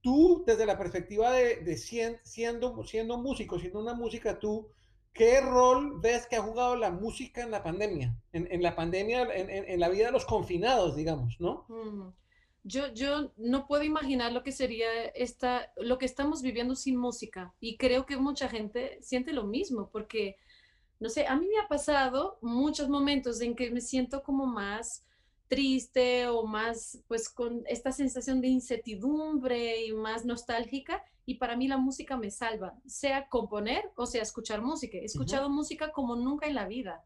Tú, 0.01 0.43
desde 0.47 0.65
la 0.65 0.79
perspectiva 0.79 1.31
de, 1.31 1.57
de 1.57 1.77
siendo, 1.77 2.83
siendo 2.83 3.17
músico, 3.17 3.59
siendo 3.59 3.79
una 3.79 3.93
música, 3.93 4.39
tú 4.39 4.71
¿Qué 5.13 5.41
rol 5.41 5.99
ves 6.01 6.25
que 6.25 6.37
ha 6.37 6.41
jugado 6.41 6.75
la 6.75 6.89
música 6.89 7.43
en 7.43 7.51
la 7.51 7.61
pandemia? 7.61 8.17
En, 8.31 8.63
la 8.63 8.75
pandemia, 8.75 9.27
en, 9.31 9.79
la 9.79 9.89
vida 9.89 10.07
de 10.07 10.11
los 10.11 10.25
confinados, 10.25 10.95
digamos, 10.95 11.39
¿no? 11.39 11.67
Yo, 12.63 12.91
yo 12.93 13.31
no 13.37 13.67
puedo 13.67 13.83
imaginar 13.83 14.31
lo 14.31 14.41
que 14.41 14.51
sería 14.51 14.87
esta, 15.13 15.71
lo 15.77 15.99
que 15.99 16.05
estamos 16.05 16.41
viviendo 16.41 16.75
sin 16.75 16.97
música. 16.97 17.53
Y 17.59 17.77
creo 17.77 18.07
que 18.07 18.17
mucha 18.17 18.49
gente 18.49 18.97
siente 19.03 19.33
lo 19.33 19.43
mismo, 19.43 19.89
porque, 19.91 20.37
no 20.99 21.09
sé, 21.09 21.27
a 21.27 21.35
mí 21.35 21.47
me 21.47 21.59
ha 21.59 21.67
pasado 21.67 22.37
muchos 22.41 22.89
momentos 22.89 23.41
en 23.41 23.55
que 23.55 23.71
me 23.71 23.81
siento 23.81 24.23
como 24.23 24.45
más 24.45 25.05
triste 25.47 26.27
o 26.27 26.45
más, 26.45 26.99
pues, 27.07 27.29
con 27.29 27.63
esta 27.67 27.91
sensación 27.91 28.41
de 28.41 28.47
incertidumbre 28.47 29.85
y 29.85 29.93
más 29.93 30.25
nostálgica 30.25 31.03
y 31.25 31.35
para 31.35 31.55
mí 31.55 31.67
la 31.67 31.77
música 31.77 32.17
me 32.17 32.31
salva, 32.31 32.73
sea 32.85 33.29
componer 33.29 33.91
o 33.95 34.05
sea 34.05 34.21
escuchar 34.21 34.61
música. 34.61 34.97
He 34.97 35.05
escuchado 35.05 35.49
música 35.49 35.91
como 35.91 36.15
nunca 36.15 36.47
en 36.47 36.55
la 36.55 36.67
vida. 36.67 37.05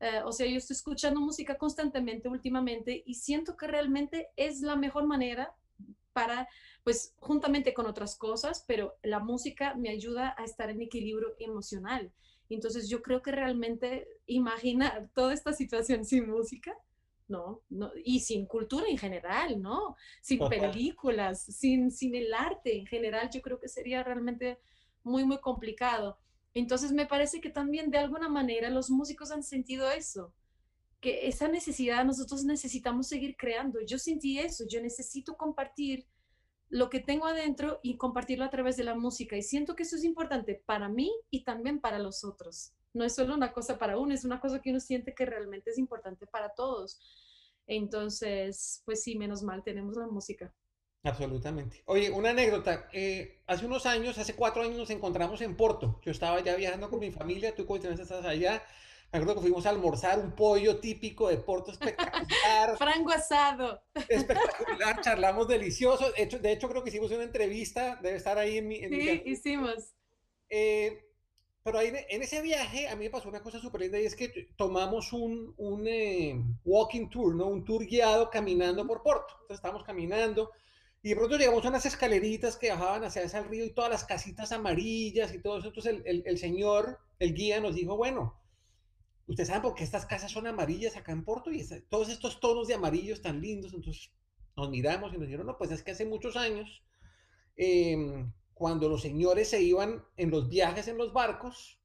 Eh, 0.00 0.22
o 0.24 0.32
sea, 0.32 0.46
yo 0.46 0.56
estoy 0.56 0.74
escuchando 0.74 1.20
música 1.20 1.56
constantemente 1.58 2.28
últimamente 2.28 3.02
y 3.06 3.14
siento 3.14 3.56
que 3.56 3.66
realmente 3.66 4.28
es 4.36 4.62
la 4.62 4.76
mejor 4.76 5.06
manera 5.06 5.54
para, 6.12 6.48
pues, 6.84 7.14
juntamente 7.18 7.72
con 7.74 7.86
otras 7.86 8.16
cosas, 8.16 8.64
pero 8.66 8.96
la 9.02 9.20
música 9.20 9.74
me 9.74 9.90
ayuda 9.90 10.34
a 10.36 10.44
estar 10.44 10.70
en 10.70 10.82
equilibrio 10.82 11.34
emocional. 11.38 12.12
Entonces 12.50 12.88
yo 12.88 13.00
creo 13.00 13.22
que 13.22 13.32
realmente 13.32 14.06
imaginar 14.26 15.08
toda 15.14 15.32
esta 15.32 15.52
situación 15.52 16.04
sin 16.04 16.28
música 16.28 16.76
¿no? 17.30 17.62
¿no? 17.70 17.92
Y 18.04 18.20
sin 18.20 18.44
cultura 18.44 18.86
en 18.88 18.98
general, 18.98 19.62
¿no? 19.62 19.96
Sin 20.20 20.40
películas, 20.48 21.44
sin, 21.44 21.90
sin 21.90 22.14
el 22.14 22.34
arte 22.34 22.76
en 22.76 22.86
general, 22.86 23.30
yo 23.32 23.40
creo 23.40 23.58
que 23.58 23.68
sería 23.68 24.02
realmente 24.02 24.58
muy, 25.02 25.24
muy 25.24 25.38
complicado. 25.38 26.18
Entonces 26.52 26.92
me 26.92 27.06
parece 27.06 27.40
que 27.40 27.48
también 27.48 27.90
de 27.90 27.98
alguna 27.98 28.28
manera 28.28 28.68
los 28.68 28.90
músicos 28.90 29.30
han 29.30 29.42
sentido 29.42 29.90
eso, 29.90 30.34
que 31.00 31.28
esa 31.28 31.48
necesidad 31.48 32.04
nosotros 32.04 32.44
necesitamos 32.44 33.06
seguir 33.06 33.36
creando. 33.36 33.80
Yo 33.80 33.98
sentí 33.98 34.38
eso, 34.38 34.64
yo 34.68 34.82
necesito 34.82 35.36
compartir 35.36 36.06
lo 36.70 36.88
que 36.88 37.00
tengo 37.00 37.26
adentro 37.26 37.80
y 37.82 37.96
compartirlo 37.98 38.44
a 38.44 38.50
través 38.50 38.76
de 38.76 38.84
la 38.84 38.94
música. 38.94 39.36
Y 39.36 39.42
siento 39.42 39.76
que 39.76 39.82
eso 39.82 39.96
es 39.96 40.04
importante 40.04 40.62
para 40.64 40.88
mí 40.88 41.12
y 41.28 41.44
también 41.44 41.80
para 41.80 41.98
los 41.98 42.24
otros. 42.24 42.72
No 42.94 43.04
es 43.04 43.14
solo 43.14 43.34
una 43.34 43.52
cosa 43.52 43.78
para 43.78 43.98
uno, 43.98 44.14
es 44.14 44.24
una 44.24 44.40
cosa 44.40 44.62
que 44.62 44.70
uno 44.70 44.80
siente 44.80 45.14
que 45.14 45.26
realmente 45.26 45.70
es 45.70 45.78
importante 45.78 46.26
para 46.26 46.54
todos. 46.54 47.00
Entonces, 47.66 48.82
pues 48.84 49.02
sí, 49.02 49.16
menos 49.16 49.42
mal 49.42 49.62
tenemos 49.62 49.96
la 49.96 50.06
música. 50.06 50.54
Absolutamente. 51.02 51.82
Oye, 51.86 52.10
una 52.10 52.30
anécdota. 52.30 52.88
Eh, 52.92 53.42
hace 53.46 53.66
unos 53.66 53.86
años, 53.86 54.18
hace 54.18 54.34
cuatro 54.34 54.62
años 54.62 54.76
nos 54.76 54.90
encontramos 54.90 55.40
en 55.40 55.56
Porto. 55.56 56.00
Yo 56.04 56.12
estaba 56.12 56.40
ya 56.40 56.54
viajando 56.56 56.90
con 56.90 57.00
mi 57.00 57.10
familia, 57.10 57.54
tú 57.54 57.66
coincidentes 57.66 58.08
estás 58.08 58.24
allá. 58.24 58.62
Me 59.12 59.18
acuerdo 59.18 59.34
que 59.34 59.40
fuimos 59.40 59.66
a 59.66 59.70
almorzar 59.70 60.20
un 60.20 60.32
pollo 60.32 60.78
típico 60.78 61.28
de 61.28 61.36
Porto 61.38 61.72
espectacular. 61.72 62.76
Frango 62.78 63.10
asado. 63.10 63.82
Espectacular, 64.08 65.00
charlamos 65.00 65.48
delicioso. 65.48 66.12
De 66.12 66.22
hecho, 66.22 66.38
de 66.38 66.52
hecho, 66.52 66.68
creo 66.68 66.84
que 66.84 66.90
hicimos 66.90 67.10
una 67.10 67.24
entrevista, 67.24 67.98
debe 68.02 68.16
estar 68.16 68.38
ahí 68.38 68.58
en 68.58 68.68
mi... 68.68 68.78
sí, 68.78 69.22
hicimos. 69.26 69.94
Eh, 70.48 71.04
pero 71.62 71.78
ahí, 71.78 71.92
en 72.08 72.22
ese 72.22 72.40
viaje 72.40 72.88
a 72.88 72.96
mí 72.96 73.04
me 73.04 73.10
pasó 73.10 73.28
una 73.28 73.42
cosa 73.42 73.58
súper 73.58 73.82
linda 73.82 74.00
y 74.00 74.06
es 74.06 74.16
que 74.16 74.48
tomamos 74.56 75.12
un, 75.12 75.54
un 75.58 75.86
eh, 75.86 76.40
walking 76.64 77.08
tour, 77.10 77.34
¿no? 77.34 77.46
Un 77.46 77.64
tour 77.64 77.84
guiado 77.84 78.30
caminando 78.30 78.86
por 78.86 79.02
Porto. 79.02 79.34
Entonces 79.42 79.56
estábamos 79.56 79.84
caminando 79.84 80.52
y 81.02 81.10
de 81.10 81.16
pronto 81.16 81.36
llegamos 81.36 81.64
a 81.64 81.68
unas 81.68 81.86
escaleritas 81.86 82.56
que 82.56 82.70
bajaban 82.70 83.04
hacia 83.04 83.22
ese 83.22 83.42
río 83.42 83.64
y 83.64 83.70
todas 83.70 83.90
las 83.90 84.04
casitas 84.04 84.52
amarillas 84.52 85.34
y 85.34 85.40
todo 85.40 85.58
eso. 85.58 85.68
Entonces 85.68 86.00
el, 86.04 86.22
el, 86.26 86.38
señor, 86.38 86.98
el 87.18 87.34
guía 87.34 87.60
nos 87.60 87.74
dijo, 87.74 87.96
bueno, 87.96 88.39
ustedes 89.30 89.48
saben 89.48 89.62
por 89.62 89.74
qué 89.74 89.84
estas 89.84 90.06
casas 90.06 90.30
son 90.30 90.46
amarillas 90.46 90.96
acá 90.96 91.12
en 91.12 91.24
Porto 91.24 91.50
y 91.50 91.66
todos 91.88 92.08
estos 92.08 92.40
tonos 92.40 92.68
de 92.68 92.74
amarillos 92.74 93.22
tan 93.22 93.40
lindos. 93.40 93.72
Entonces 93.72 94.10
nos 94.56 94.70
miramos 94.70 95.12
y 95.12 95.16
nos 95.16 95.26
dijeron, 95.26 95.46
no, 95.46 95.56
pues 95.56 95.70
es 95.70 95.82
que 95.82 95.92
hace 95.92 96.04
muchos 96.04 96.36
años... 96.36 96.82
Eh, 97.56 98.24
cuando 98.60 98.90
los 98.90 99.00
señores 99.00 99.48
se 99.48 99.62
iban 99.62 100.04
en 100.18 100.30
los 100.30 100.50
viajes 100.50 100.86
en 100.86 100.98
los 100.98 101.14
barcos, 101.14 101.80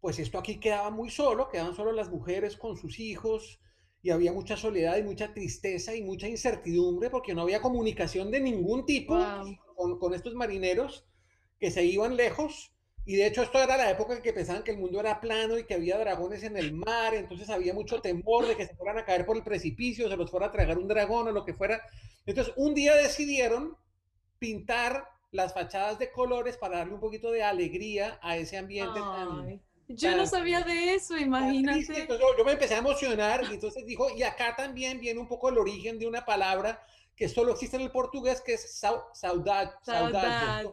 pues 0.00 0.18
esto 0.18 0.38
aquí 0.38 0.60
quedaba 0.60 0.90
muy 0.90 1.08
solo, 1.08 1.48
quedaban 1.48 1.74
solo 1.74 1.92
las 1.92 2.10
mujeres 2.10 2.58
con 2.58 2.76
sus 2.76 3.00
hijos 3.00 3.58
y 4.02 4.10
había 4.10 4.30
mucha 4.30 4.58
soledad 4.58 4.98
y 4.98 5.02
mucha 5.02 5.32
tristeza 5.32 5.94
y 5.94 6.02
mucha 6.02 6.28
incertidumbre 6.28 7.08
porque 7.08 7.34
no 7.34 7.40
había 7.40 7.62
comunicación 7.62 8.30
de 8.30 8.40
ningún 8.40 8.84
tipo 8.84 9.18
con, 9.76 9.98
con, 9.98 10.12
estos 10.12 10.34
marineros 10.34 11.06
que 11.58 11.70
se 11.70 11.86
iban 11.86 12.18
lejos. 12.18 12.70
Y 13.06 13.16
de 13.16 13.26
hecho 13.26 13.42
esto 13.42 13.58
era 13.60 13.76
la 13.76 13.90
época 13.90 14.14
en 14.14 14.22
que 14.22 14.32
pensaban 14.32 14.62
que 14.62 14.70
el 14.72 14.78
mundo 14.78 15.00
era 15.00 15.20
plano 15.20 15.58
y 15.58 15.64
que 15.64 15.74
había 15.74 15.98
dragones 15.98 16.42
en 16.42 16.56
el 16.56 16.72
mar, 16.72 17.14
entonces 17.14 17.48
había 17.50 17.74
mucho 17.74 18.00
temor 18.00 18.46
de 18.46 18.56
que 18.56 18.66
se 18.66 18.76
fueran 18.76 18.98
a 18.98 19.04
caer 19.04 19.26
por 19.26 19.36
el 19.36 19.42
precipicio, 19.42 20.08
se 20.08 20.16
los 20.16 20.30
fuera 20.30 20.46
a 20.46 20.52
tragar 20.52 20.78
un 20.78 20.86
dragón 20.86 21.28
o 21.28 21.32
lo 21.32 21.44
que 21.44 21.54
fuera. 21.54 21.82
Entonces 22.26 22.52
un 22.56 22.74
día 22.74 22.94
decidieron 22.94 23.76
pintar 24.38 25.08
las 25.32 25.54
fachadas 25.54 25.98
de 25.98 26.10
colores 26.10 26.56
para 26.56 26.78
darle 26.78 26.94
un 26.94 27.00
poquito 27.00 27.30
de 27.30 27.42
alegría 27.42 28.18
a 28.22 28.36
ese 28.36 28.58
ambiente 28.58 29.00
tan 29.00 29.60
yo 29.92 30.16
no 30.16 30.26
sabía 30.26 30.62
de 30.62 30.94
eso, 30.94 31.16
imagínate. 31.16 31.80
Entonces, 31.80 32.20
yo, 32.38 32.44
me 32.44 32.52
empecé 32.52 32.74
a 32.74 32.78
emocionar 32.78 33.42
y 33.50 33.54
entonces 33.54 33.84
dijo, 33.84 34.08
y 34.16 34.22
acá 34.22 34.54
también 34.54 35.00
viene 35.00 35.18
un 35.18 35.26
poco 35.26 35.48
el 35.48 35.58
origen 35.58 35.98
de 35.98 36.06
una 36.06 36.24
palabra 36.24 36.80
que 37.20 37.28
solo 37.28 37.52
existe 37.52 37.76
en 37.76 37.82
el 37.82 37.90
portugués, 37.90 38.40
que 38.40 38.54
es 38.54 38.80
saudade. 39.12 39.72
Saudade. 39.82 40.72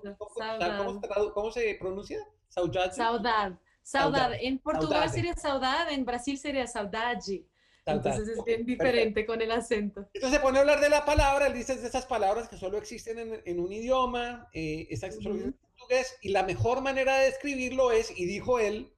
¿Cómo, 1.33 1.51
se 1.51 1.75
pronuncia? 1.77 2.19
Saudade. 2.47 2.93
Saudade. 2.93 3.57
Saudade. 3.83 4.47
En 4.47 4.57
Portugal 4.57 5.09
sería 5.09 5.35
saudade, 5.35 5.93
en 5.93 6.05
Brasil 6.05 6.37
sería 6.37 6.65
saudade. 6.65 7.45
Entonces 7.85 8.29
es 8.29 8.43
bien 8.45 8.65
diferente 8.65 9.25
con 9.25 9.41
el 9.41 9.51
acento. 9.51 10.07
Entonces 10.13 10.39
se 10.39 10.39
pone 10.39 10.59
a 10.59 10.61
hablar 10.61 10.79
de 10.79 10.87
la 10.87 11.03
palabra, 11.03 11.47
él 11.47 11.53
dice 11.53 11.75
de 11.75 11.85
esas 11.85 12.05
palabras 12.05 12.47
que 12.47 12.55
solo 12.55 12.77
existen 12.77 13.41
en, 13.43 13.59
un 13.59 13.73
idioma, 13.73 14.47
eh, 14.53 14.87
solo 15.21 15.35
en 15.35 15.51
portugués, 15.51 16.15
y 16.21 16.29
la 16.29 16.43
mejor 16.43 16.79
manera 16.79 17.17
de 17.17 17.25
describirlo 17.25 17.91
es, 17.91 18.17
y 18.17 18.25
dijo 18.25 18.59
él, 18.59 18.93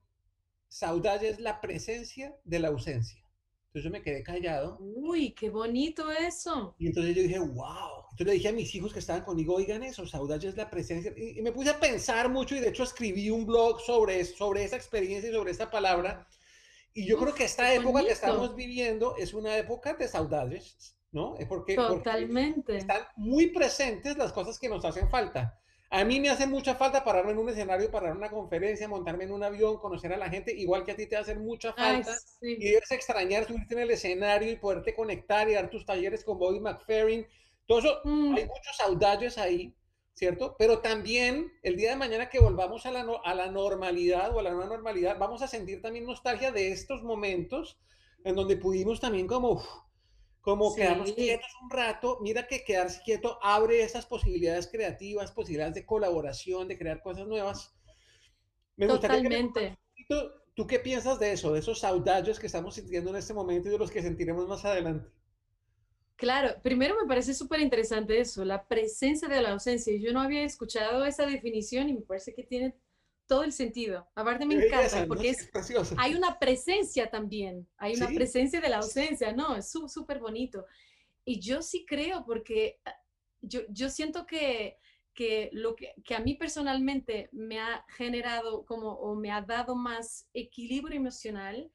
Saudade 0.68 1.28
es 1.28 1.40
la 1.40 1.60
presencia 1.60 2.32
de 2.44 2.60
la 2.60 2.68
ausencia. 2.68 3.20
Entonces 3.72 3.84
yo 3.84 3.90
me 3.92 4.02
quedé 4.02 4.24
callado. 4.24 4.78
Uy, 4.80 5.30
qué 5.30 5.48
bonito 5.48 6.10
eso. 6.10 6.74
Y 6.76 6.88
entonces 6.88 7.14
yo 7.14 7.22
dije, 7.22 7.38
wow. 7.38 8.00
Entonces 8.10 8.26
le 8.26 8.32
dije 8.32 8.48
a 8.48 8.52
mis 8.52 8.74
hijos 8.74 8.92
que 8.92 8.98
estaban 8.98 9.22
conmigo, 9.22 9.54
oigan 9.54 9.84
eso, 9.84 10.04
saudade 10.08 10.48
es 10.48 10.56
la 10.56 10.68
presencia. 10.68 11.14
Y, 11.16 11.40
me 11.40 11.52
puse 11.52 11.70
a 11.70 11.78
pensar 11.78 12.28
mucho 12.28 12.56
y 12.56 12.60
de 12.60 12.70
hecho 12.70 12.82
escribí 12.82 13.30
un 13.30 13.46
blog 13.46 13.80
sobre, 13.80 14.24
sobre 14.24 14.64
esa 14.64 14.74
experiencia 14.74 15.30
y 15.30 15.32
sobre 15.32 15.52
esa 15.52 15.70
palabra. 15.70 16.26
Y 16.94 17.06
yo 17.06 17.16
creo 17.16 17.32
que 17.32 17.44
esta 17.44 17.72
época 17.72 18.02
que 18.04 18.10
estamos 18.10 18.56
viviendo 18.56 19.14
es 19.16 19.34
una 19.34 19.56
época 19.56 19.94
de 19.94 20.08
saudades, 20.08 20.96
¿no? 21.12 21.36
Es 21.38 21.46
porque, 21.46 21.76
Totalmente. 21.76 22.62
porque 22.62 22.78
están 22.78 23.02
muy 23.14 23.52
presentes 23.52 24.16
las 24.16 24.32
cosas 24.32 24.58
que 24.58 24.68
nos 24.68 24.84
hacen 24.84 25.08
falta. 25.08 25.59
A 25.92 26.04
mí 26.04 26.20
me 26.20 26.30
hace 26.30 26.46
mucha 26.46 26.76
falta 26.76 27.02
pararme 27.02 27.32
en 27.32 27.38
un 27.38 27.48
escenario 27.48 27.90
para 27.90 28.08
dar 28.08 28.16
una 28.16 28.30
conferencia, 28.30 28.86
montarme 28.86 29.24
en 29.24 29.32
un 29.32 29.42
avión, 29.42 29.78
conocer 29.78 30.12
a 30.12 30.16
la 30.16 30.30
gente, 30.30 30.54
igual 30.54 30.84
que 30.84 30.92
a 30.92 30.96
ti 30.96 31.06
te 31.06 31.16
hace 31.16 31.34
mucha 31.34 31.72
falta. 31.72 32.16
Y 32.40 32.70
debes 32.70 32.92
extrañar 32.92 33.44
subirte 33.44 33.74
en 33.74 33.80
el 33.80 33.90
escenario 33.90 34.52
y 34.52 34.56
poderte 34.56 34.94
conectar 34.94 35.48
y 35.48 35.54
dar 35.54 35.68
tus 35.68 35.84
talleres 35.84 36.22
con 36.22 36.38
Bobby 36.38 36.60
McFerrin. 36.60 37.26
Todo 37.66 37.80
eso, 37.80 38.00
mm. 38.04 38.36
hay 38.36 38.46
muchos 38.46 38.76
saudades 38.76 39.36
ahí, 39.36 39.74
¿cierto? 40.14 40.54
Pero 40.56 40.78
también 40.78 41.52
el 41.64 41.76
día 41.76 41.90
de 41.90 41.96
mañana 41.96 42.28
que 42.28 42.38
volvamos 42.38 42.86
a 42.86 42.92
la, 42.92 43.04
a 43.24 43.34
la 43.34 43.50
normalidad 43.50 44.32
o 44.32 44.38
a 44.38 44.44
la 44.44 44.50
nueva 44.52 44.66
normalidad, 44.66 45.18
vamos 45.18 45.42
a 45.42 45.48
sentir 45.48 45.82
también 45.82 46.06
nostalgia 46.06 46.52
de 46.52 46.70
estos 46.70 47.02
momentos 47.02 47.80
en 48.22 48.36
donde 48.36 48.56
pudimos 48.56 49.00
también 49.00 49.26
como 49.26 49.60
como 50.40 50.74
quedarnos 50.74 51.12
quietos 51.12 51.50
un 51.62 51.70
rato, 51.70 52.18
mira 52.22 52.46
que 52.46 52.64
quedarse 52.64 53.00
quieto 53.04 53.38
abre 53.42 53.82
esas 53.82 54.06
posibilidades 54.06 54.66
creativas, 54.66 55.32
posibilidades 55.32 55.74
de 55.74 55.86
colaboración, 55.86 56.66
de 56.68 56.78
crear 56.78 57.02
cosas 57.02 57.26
nuevas. 57.26 57.74
Me 58.76 58.86
Totalmente. 58.86 59.78
¿Tú 60.54 60.66
qué 60.66 60.78
piensas 60.78 61.18
de 61.18 61.32
eso, 61.32 61.52
de 61.52 61.60
esos 61.60 61.78
saudades 61.78 62.38
que 62.38 62.46
estamos 62.46 62.74
sintiendo 62.74 63.10
en 63.10 63.16
este 63.16 63.32
momento 63.32 63.68
y 63.68 63.72
de 63.72 63.78
los 63.78 63.90
que 63.90 64.02
sentiremos 64.02 64.48
más 64.48 64.64
adelante? 64.64 65.08
Claro, 66.16 66.60
primero 66.62 66.96
me 67.00 67.08
parece 67.08 67.32
súper 67.32 67.60
interesante 67.60 68.20
eso, 68.20 68.44
la 68.44 68.66
presencia 68.66 69.26
de 69.26 69.40
la 69.40 69.52
ausencia. 69.52 69.96
Yo 69.98 70.12
no 70.12 70.20
había 70.20 70.42
escuchado 70.42 71.06
esa 71.06 71.24
definición 71.24 71.88
y 71.88 71.94
me 71.94 72.02
parece 72.02 72.34
que 72.34 72.42
tiene 72.42 72.74
todo 73.30 73.44
el 73.44 73.52
sentido. 73.52 74.08
Aparte 74.16 74.44
me 74.44 74.56
encanta 74.56 75.06
porque 75.06 75.30
es, 75.30 75.48
hay 75.96 76.16
una 76.16 76.40
presencia 76.40 77.08
también, 77.08 77.64
hay 77.76 77.94
una 77.94 78.08
presencia 78.08 78.60
de 78.60 78.68
la 78.68 78.78
ausencia, 78.78 79.32
¿no? 79.32 79.54
Es 79.54 79.70
súper 79.70 80.18
bonito. 80.18 80.66
Y 81.24 81.38
yo 81.38 81.62
sí 81.62 81.86
creo 81.86 82.24
porque 82.26 82.80
ah, 82.84 82.92
yo, 83.40 83.60
yo 83.68 83.88
siento 83.88 84.26
que, 84.26 84.78
que 85.14 85.48
lo 85.52 85.76
que, 85.76 85.94
que, 86.04 86.16
a 86.16 86.18
mí 86.18 86.34
personalmente 86.34 87.28
me 87.30 87.60
ha 87.60 87.84
generado 87.96 88.66
como 88.66 88.94
o 88.94 89.14
me 89.14 89.30
ha 89.30 89.42
dado 89.42 89.76
más 89.76 90.28
equilibrio 90.34 90.98
emocional 90.98 91.70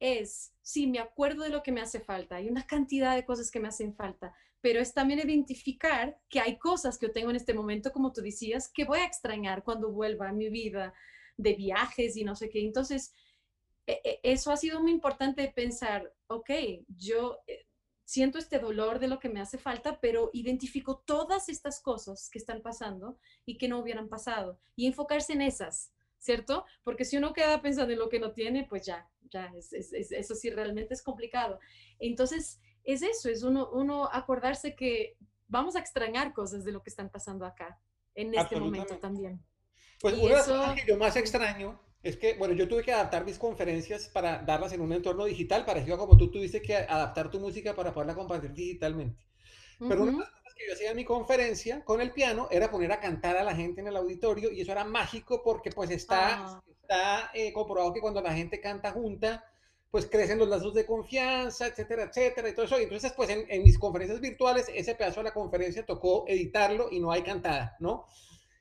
es, 0.00 0.52
sí, 0.60 0.86
me 0.86 0.98
acuerdo 0.98 1.42
de 1.42 1.48
lo 1.48 1.62
que 1.62 1.72
me 1.72 1.80
hace 1.80 2.00
falta, 2.00 2.36
hay 2.36 2.50
una 2.50 2.66
cantidad 2.66 3.16
de 3.16 3.24
cosas 3.24 3.50
que 3.50 3.60
me 3.60 3.68
hacen 3.68 3.94
falta, 3.94 4.34
pero 4.60 4.80
es 4.80 4.92
también 4.92 5.20
identificar 5.20 6.18
que 6.28 6.40
hay 6.40 6.58
cosas 6.58 6.98
que 6.98 7.06
yo 7.06 7.12
tengo 7.12 7.30
en 7.30 7.36
este 7.36 7.54
momento, 7.54 7.92
como 7.92 8.12
tú 8.12 8.20
decías, 8.22 8.68
que 8.68 8.84
voy 8.84 9.00
a 9.00 9.06
extrañar 9.06 9.62
cuando 9.62 9.92
vuelva 9.92 10.28
a 10.28 10.32
mi 10.32 10.48
vida 10.48 10.94
de 11.36 11.54
viajes 11.54 12.16
y 12.16 12.24
no 12.24 12.34
sé 12.34 12.50
qué. 12.50 12.60
Entonces, 12.60 13.14
e, 13.86 14.00
e, 14.04 14.20
eso 14.22 14.50
ha 14.50 14.56
sido 14.56 14.80
muy 14.80 14.90
importante 14.90 15.52
pensar, 15.54 16.12
ok, 16.26 16.50
yo 16.88 17.38
eh, 17.46 17.66
siento 18.04 18.38
este 18.38 18.58
dolor 18.58 18.98
de 18.98 19.08
lo 19.08 19.20
que 19.20 19.28
me 19.28 19.40
hace 19.40 19.58
falta, 19.58 20.00
pero 20.00 20.30
identifico 20.32 21.02
todas 21.06 21.48
estas 21.48 21.80
cosas 21.80 22.28
que 22.30 22.38
están 22.38 22.60
pasando 22.60 23.18
y 23.46 23.58
que 23.58 23.68
no 23.68 23.78
hubieran 23.78 24.08
pasado 24.08 24.58
y 24.74 24.86
enfocarse 24.86 25.34
en 25.34 25.42
esas, 25.42 25.92
¿cierto? 26.18 26.64
Porque 26.82 27.04
si 27.04 27.16
uno 27.16 27.32
queda 27.32 27.62
pensando 27.62 27.92
en 27.92 27.98
lo 27.98 28.08
que 28.08 28.18
no 28.18 28.32
tiene, 28.32 28.66
pues 28.68 28.84
ya, 28.84 29.08
ya, 29.30 29.52
eso 29.54 30.34
sí 30.34 30.50
realmente 30.50 30.94
es 30.94 31.02
complicado. 31.02 31.60
Entonces, 31.98 32.60
es 32.84 33.02
eso, 33.02 33.28
es 33.28 33.42
uno, 33.42 33.70
uno 33.72 34.08
acordarse 34.10 34.74
que 34.74 35.16
vamos 35.46 35.76
a 35.76 35.80
extrañar 35.80 36.32
cosas 36.32 36.64
de 36.64 36.72
lo 36.72 36.82
que 36.82 36.90
están 36.90 37.10
pasando 37.10 37.44
acá, 37.44 37.80
en 38.14 38.34
este 38.34 38.58
momento 38.58 38.96
también. 38.98 39.42
Pues 40.00 40.14
una 40.14 40.28
de 40.28 40.34
las 40.34 40.46
cosas 40.46 40.74
que 40.74 40.86
yo 40.86 40.96
más 40.96 41.16
extraño 41.16 41.80
es 42.02 42.16
que, 42.16 42.34
bueno, 42.34 42.54
yo 42.54 42.68
tuve 42.68 42.84
que 42.84 42.92
adaptar 42.92 43.24
mis 43.24 43.38
conferencias 43.38 44.08
para 44.08 44.38
darlas 44.38 44.72
en 44.72 44.80
un 44.80 44.92
entorno 44.92 45.24
digital, 45.24 45.64
parecido 45.64 45.98
como 45.98 46.16
tú 46.16 46.30
tuviste 46.30 46.62
que 46.62 46.76
adaptar 46.76 47.30
tu 47.30 47.40
música 47.40 47.74
para 47.74 47.92
poderla 47.92 48.14
compartir 48.14 48.52
digitalmente. 48.52 49.26
Pero 49.80 50.02
una 50.02 50.12
de 50.12 50.18
las 50.18 50.30
cosas 50.30 50.54
que 50.56 50.66
yo 50.66 50.72
hacía 50.74 50.90
en 50.90 50.96
mi 50.96 51.04
conferencia 51.04 51.84
con 51.84 52.00
el 52.00 52.12
piano 52.12 52.48
era 52.50 52.70
poner 52.70 52.92
a 52.92 53.00
cantar 53.00 53.36
a 53.36 53.44
la 53.44 53.54
gente 53.54 53.80
en 53.80 53.88
el 53.88 53.96
auditorio 53.96 54.52
y 54.52 54.60
eso 54.60 54.72
era 54.72 54.84
mágico 54.84 55.42
porque 55.42 55.70
pues 55.70 55.90
está, 55.90 56.46
ah. 56.46 56.62
está 56.66 57.30
eh, 57.34 57.52
comprobado 57.52 57.92
que 57.92 58.00
cuando 58.00 58.20
la 58.20 58.34
gente 58.34 58.60
canta 58.60 58.92
junta, 58.92 59.44
pues 59.90 60.06
crecen 60.06 60.38
los 60.38 60.48
lazos 60.48 60.74
de 60.74 60.84
confianza, 60.84 61.66
etcétera, 61.66 62.04
etcétera, 62.04 62.48
y 62.48 62.52
todo 62.52 62.66
eso. 62.66 62.78
Y 62.78 62.84
entonces, 62.84 63.12
pues 63.12 63.30
en, 63.30 63.62
mis 63.62 63.78
conferencias 63.78 64.20
virtuales, 64.20 64.70
ese 64.74 64.94
pedazo 64.94 65.20
de 65.20 65.24
la 65.24 65.34
conferencia 65.34 65.86
tocó 65.86 66.24
editarlo 66.28 66.88
y 66.90 67.00
no 67.00 67.10
hay 67.10 67.22
cantada, 67.22 67.76
¿no? 67.80 68.06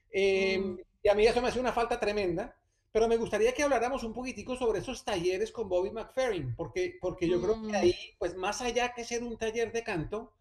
Em, 0.09 0.73
mm. 0.73 0.79
Y 1.03 1.09
a 1.09 1.15
mí 1.15 1.25
eso 1.25 1.41
me 1.41 1.49
hace 1.49 1.59
una 1.59 1.73
falta 1.73 1.99
tremenda, 1.99 2.55
pero 2.91 3.07
me 3.07 3.17
gustaría 3.17 3.53
que 3.53 3.63
habláramos 3.63 4.03
un 4.03 4.13
poquitico 4.13 4.55
sobre 4.55 4.79
esos 4.79 5.03
talleres 5.03 5.51
con 5.51 5.69
Bobby 5.69 5.91
McFerrin, 5.91 6.55
porque, 6.55 6.97
porque 6.99 7.27
yo 7.27 7.41
creo 7.41 7.61
que 7.61 7.67
mm. 7.67 7.75
ahí, 7.75 7.95
pues 8.17 8.35
más 8.35 8.61
allá 8.61 8.93
que 8.93 9.03
ser 9.03 9.23
un 9.23 9.37
taller 9.37 9.71
de 9.71 9.83
canto, 9.83 10.33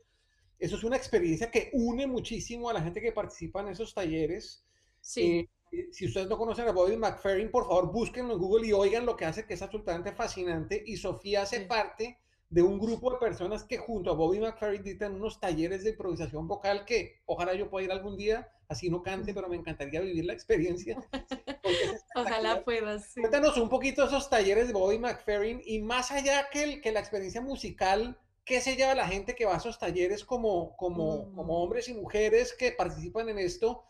eso 0.58 0.76
es 0.76 0.84
una 0.84 0.96
experiencia 0.96 1.50
que 1.50 1.70
une 1.72 2.06
muchísimo 2.06 2.70
a 2.70 2.72
la 2.72 2.82
gente 2.82 3.00
que 3.00 3.12
participa 3.12 3.60
en 3.60 3.68
esos 3.68 3.92
talleres. 3.92 4.64
Sí. 5.00 5.40
Eh, 5.40 5.48
si 5.92 6.06
ustedes 6.06 6.28
no 6.28 6.38
conocen 6.38 6.68
a 6.68 6.72
Bobby 6.72 6.96
McFerrin, 6.96 7.50
por 7.50 7.64
favor 7.64 7.92
búsquenlo 7.92 8.34
en 8.34 8.38
Google 8.38 8.66
y 8.66 8.72
oigan 8.72 9.06
lo 9.06 9.16
que 9.16 9.24
hace, 9.24 9.46
que 9.46 9.54
es 9.54 9.62
absolutamente 9.62 10.12
fascinante. 10.12 10.82
Y 10.86 10.96
Sofía 10.96 11.42
hace 11.42 11.60
parte 11.62 12.18
de 12.48 12.62
un 12.62 12.78
grupo 12.78 13.10
de 13.10 13.18
personas 13.18 13.64
que 13.64 13.76
junto 13.76 14.10
a 14.10 14.14
Bobby 14.14 14.38
McFerrin 14.38 14.82
dictan 14.82 15.14
unos 15.14 15.40
talleres 15.40 15.82
de 15.82 15.90
improvisación 15.90 16.46
vocal 16.46 16.84
que 16.84 17.20
ojalá 17.26 17.54
yo 17.54 17.68
pueda 17.68 17.84
ir 17.84 17.92
algún 17.92 18.16
día, 18.16 18.48
así 18.68 18.88
no 18.88 19.02
cante, 19.02 19.34
pero 19.34 19.48
me 19.48 19.56
encantaría 19.56 20.00
vivir 20.00 20.24
la 20.24 20.32
experiencia. 20.32 20.96
ojalá 22.14 22.64
puedas. 22.64 23.14
Cuéntanos 23.14 23.56
un 23.56 23.68
poquito 23.68 24.04
esos 24.04 24.30
talleres 24.30 24.68
de 24.68 24.74
Bobby 24.74 24.98
McFerrin 24.98 25.60
y 25.64 25.80
más 25.80 26.10
allá 26.12 26.48
que, 26.50 26.62
el, 26.62 26.80
que 26.80 26.92
la 26.92 27.00
experiencia 27.00 27.40
musical, 27.40 28.18
¿qué 28.44 28.60
se 28.60 28.76
lleva 28.76 28.94
la 28.94 29.08
gente 29.08 29.34
que 29.34 29.44
va 29.44 29.54
a 29.54 29.58
esos 29.58 29.78
talleres 29.78 30.24
como, 30.24 30.76
como, 30.76 31.32
como 31.34 31.58
mm. 31.58 31.62
hombres 31.62 31.88
y 31.88 31.94
mujeres 31.94 32.54
que 32.54 32.72
participan 32.72 33.28
en 33.28 33.40
esto? 33.40 33.84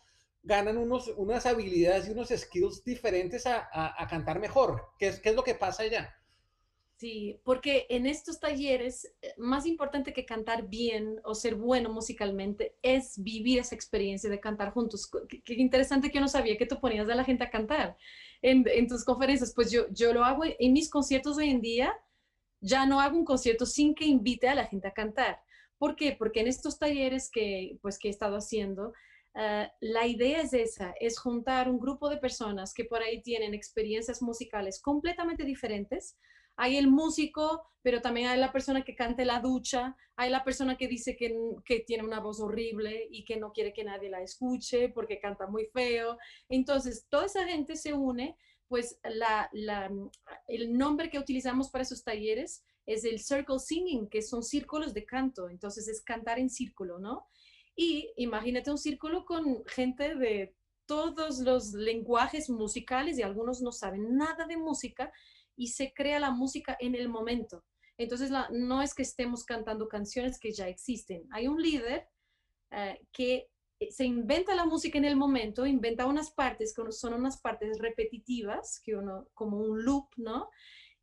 Ganan 0.47 0.79
unos, 0.79 1.13
unas 1.17 1.45
habilidades 1.45 2.09
y 2.09 2.13
unos 2.13 2.29
skills 2.29 2.85
diferentes 2.85 3.47
a, 3.47 3.69
a, 3.73 4.07
cantar 4.07 4.39
mejor. 4.39 4.91
¿Qué 4.99 5.09
es, 5.09 5.19
¿Qué 5.19 5.31
es 5.31 5.35
lo 5.35 5.43
que 5.43 5.55
pasa 5.55 5.83
allá? 5.83 6.17
Sí, 6.99 7.41
porque 7.45 7.87
en 7.91 8.07
estos 8.07 8.39
talleres, 8.41 9.13
eh, 9.21 9.35
más 9.37 9.67
importante 9.67 10.13
que 10.15 10.25
cantar 10.25 10.69
bien 10.69 11.21
o 11.25 11.35
ser 11.35 11.57
bueno 11.57 11.91
musicalmente, 11.91 12.77
es 12.81 13.23
vivir 13.23 13.59
esa 13.59 13.75
experiencia 13.75 14.31
de 14.31 14.41
cantar 14.41 14.73
juntos. 14.73 15.11
Qué, 15.29 15.55
interesante 15.55 16.09
que 16.09 16.15
yo 16.15 16.21
no 16.21 16.29
sabía 16.29 16.57
que 16.57 16.65
tú 16.65 16.81
ponías 16.81 17.09
a 17.09 17.15
la 17.17 17.25
gente 17.25 17.45
a 17.45 17.51
cantar 17.51 17.97
en, 18.41 18.87
tus 18.87 19.05
conferencias. 19.05 19.53
Pues 19.53 19.71
yo, 19.73 19.87
yo 19.91 20.15
lo 20.15 20.25
hago 20.25 20.45
en 20.45 20.73
mis 20.73 20.89
conciertos 20.89 21.37
hoy 21.37 21.51
en 21.51 21.61
día, 21.61 21.93
ya 22.61 22.87
no 22.87 23.01
hago 23.01 23.19
un 23.19 23.25
concierto 23.25 23.67
sin 23.67 23.95
que 23.95 24.07
invite 24.07 24.49
a 24.49 24.55
la 24.55 24.67
gente 24.67 24.87
a 24.89 24.95
cantar. 24.95 25.43
¿Por 25.79 25.97
qué? 25.97 26.17
Porque 26.17 26.41
en 26.41 26.47
estos 26.47 26.79
talleres 26.79 27.31
que, 27.31 27.79
pues, 27.83 27.99
que 27.99 28.09
he 28.09 28.11
estado 28.11 28.37
haciendo, 28.37 28.95
Ah, 29.37 29.71
la 29.81 30.07
idea 30.07 30.41
es 30.41 30.55
esa, 30.55 30.95
es 30.99 31.19
juntar 31.19 31.69
un 31.69 31.79
grupo 31.79 32.09
de 32.09 32.17
personas 32.17 32.73
que 32.73 32.85
por 32.85 33.03
ahí 33.03 33.23
tienen 33.23 33.53
experiencias 33.55 34.23
musicales 34.23 34.81
completamente 34.81 35.45
diferentes 35.45 36.17
hay 36.57 36.77
el 36.79 36.89
músico, 36.89 37.63
pero 37.83 38.01
también 38.01 38.29
hay 38.29 38.39
la 38.39 38.53
persona 38.53 38.83
que 38.83 38.95
canta 38.95 39.23
en 39.23 39.29
la 39.29 39.41
ducha, 39.41 39.97
hay 40.17 40.31
la 40.31 40.43
persona 40.43 40.77
que 40.77 40.89
dice 40.89 41.17
que, 41.17 41.37
que, 41.65 41.81
tiene 41.81 42.05
una 42.05 42.21
voz 42.21 42.41
horrible 42.41 43.07
y 43.11 43.25
que 43.25 43.37
no 43.37 43.53
quiere 43.53 43.73
que 43.73 43.85
nadie 43.85 44.09
la 44.09 44.23
escuche 44.23 44.89
porque 44.89 45.21
canta 45.21 45.47
muy 45.47 45.67
feo. 45.67 46.17
Entonces, 46.49 47.07
toda 47.09 47.27
esa 47.27 47.45
gente 47.45 47.77
se 47.77 47.93
une, 47.93 48.37
pues 48.69 48.99
el 50.49 50.77
nombre 50.77 51.11
que 51.11 51.19
utilizamos 51.19 51.71
para 51.71 51.83
esos 51.83 52.03
talleres 52.03 52.65
es 52.87 53.05
el 53.05 53.21
circle 53.21 53.59
singing, 53.59 54.09
que 54.09 54.23
son 54.23 54.43
círculos 54.43 54.95
de 54.95 55.05
canto, 55.05 55.51
entonces 55.51 55.89
es 55.89 56.01
cantar 56.01 56.39
en 56.39 56.49
círculo, 56.49 56.99
¿no? 56.99 57.27
Y 57.77 58.13
imagínate 58.17 58.71
un 58.71 58.79
círculo 58.79 59.25
con 59.25 59.65
gente 59.67 60.15
de 60.17 60.57
todos 60.87 61.41
los 61.41 61.73
lenguajes 61.75 62.49
musicales 62.49 63.19
y 63.19 63.23
algunos 63.23 63.61
no 63.61 63.71
saben 63.71 64.17
nada 64.17 64.47
de 64.47 64.57
música 64.57 65.13
y 65.57 65.69
se 65.69 65.93
crea 65.93 66.19
la 66.19 66.31
música 66.31 66.77
en 66.81 66.95
el 66.95 67.09
momento. 67.09 67.65
Entonces, 67.99 68.31
no 68.51 68.83
es 68.83 68.95
que 68.95 69.03
estemos 69.03 69.45
cantando 69.45 69.89
canciones 69.89 70.39
que 70.39 70.53
ya 70.53 70.69
existen. 70.69 71.27
Hay 71.31 71.49
un 71.49 71.61
líder 71.61 72.09
eh, 72.71 73.01
que 73.13 73.49
se 73.91 74.05
inventa 74.05 74.55
la 74.55 74.65
música 74.65 74.99
en 74.99 75.05
el 75.05 75.17
momento, 75.17 75.67
inventa 75.67 76.07
unas 76.07 76.31
partes 76.31 76.75
que 76.75 76.93
son 76.93 77.15
unas 77.15 77.41
partes 77.41 77.79
repetitivas, 77.79 78.81
que 78.83 78.97
uno, 78.97 79.29
como 79.35 79.59
un 79.59 79.85
loop, 79.85 80.09
¿no? 80.17 80.51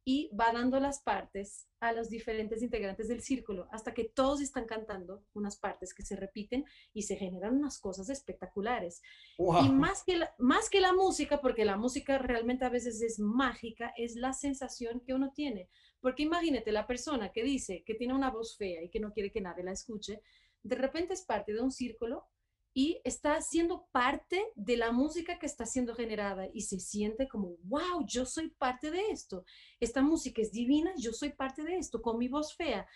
Y 0.05 0.29
va 0.35 0.51
dando 0.51 0.79
las 0.79 1.01
partes 1.01 1.69
a 1.79 1.93
los 1.93 2.09
diferentes 2.09 2.61
integrantes 2.61 3.07
del 3.07 3.21
círculo 3.21 3.67
hasta 3.71 3.93
que 3.93 4.05
todos 4.05 4.41
están 4.41 4.65
cantando 4.65 5.23
unas 5.33 5.57
partes 5.57 5.93
que 5.93 6.03
se 6.03 6.15
repiten 6.15 6.65
y 6.93 7.03
se 7.03 7.15
generan 7.15 7.55
unas 7.55 7.79
cosas 7.79 8.09
espectaculares. 8.09 9.01
Y 9.37 9.69
más 9.69 10.03
que, 10.03 10.17
la, 10.17 10.33
más 10.39 10.69
que 10.69 10.81
la 10.81 10.93
música, 10.93 11.39
porque 11.41 11.63
la 11.63 11.77
música 11.77 12.17
realmente 12.17 12.65
a 12.65 12.69
veces 12.69 13.01
es 13.01 13.19
mágica, 13.19 13.93
es 13.97 14.15
la 14.15 14.33
sensación 14.33 15.01
que 15.01 15.13
uno 15.13 15.31
tiene. 15.33 15.69
Porque 16.01 16.23
imagínate 16.23 16.71
la 16.73 16.85
persona 16.85 17.31
que 17.31 17.43
dice 17.43 17.83
que 17.85 17.95
tiene 17.95 18.13
una 18.13 18.29
voz 18.29 18.57
fea 18.57 18.83
y 18.83 18.89
que 18.89 18.99
no 18.99 19.13
quiere 19.13 19.31
que 19.31 19.41
nadie 19.41 19.63
la 19.63 19.71
escuche, 19.71 20.21
de 20.63 20.75
repente 20.75 21.13
es 21.13 21.23
parte 21.23 21.53
de 21.53 21.61
un 21.61 21.71
círculo 21.71 22.27
y 22.73 22.99
está 23.03 23.39
siendo 23.41 23.87
parte 23.91 24.43
de 24.55 24.77
la 24.77 24.91
música 24.91 25.37
que 25.37 25.45
está 25.45 25.65
siendo 25.65 25.93
generada 25.93 26.47
y 26.53 26.61
se 26.61 26.79
siente 26.79 27.27
como, 27.27 27.57
wow, 27.65 28.03
yo 28.05 28.25
soy 28.25 28.49
parte 28.49 28.89
de 28.89 29.11
esto. 29.11 29.45
Esta 29.79 30.01
música 30.01 30.41
es 30.41 30.51
divina, 30.51 30.91
yo 30.97 31.13
soy 31.13 31.29
parte 31.29 31.63
de 31.63 31.77
esto 31.77 32.01
con 32.01 32.17
mi 32.17 32.27
voz 32.27 32.55
fea. 32.55 32.87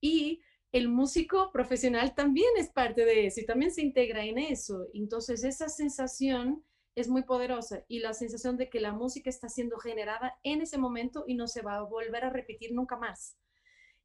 Y 0.00 0.40
el 0.72 0.88
músico 0.88 1.50
profesional 1.52 2.14
también 2.14 2.48
es 2.56 2.70
parte 2.70 3.04
de 3.04 3.26
eso 3.26 3.40
y 3.40 3.46
también 3.46 3.72
se 3.72 3.82
integra 3.82 4.24
en 4.24 4.38
eso. 4.38 4.86
Entonces 4.94 5.44
esa 5.44 5.68
sensación 5.68 6.64
es 6.94 7.08
muy 7.08 7.22
poderosa 7.22 7.84
y 7.88 7.98
la 7.98 8.14
sensación 8.14 8.56
de 8.56 8.70
que 8.70 8.80
la 8.80 8.92
música 8.92 9.28
está 9.28 9.48
siendo 9.48 9.78
generada 9.78 10.38
en 10.42 10.62
ese 10.62 10.78
momento 10.78 11.24
y 11.26 11.34
no 11.34 11.46
se 11.46 11.62
va 11.62 11.76
a 11.76 11.82
volver 11.82 12.24
a 12.24 12.30
repetir 12.30 12.72
nunca 12.72 12.96
más. 12.96 13.36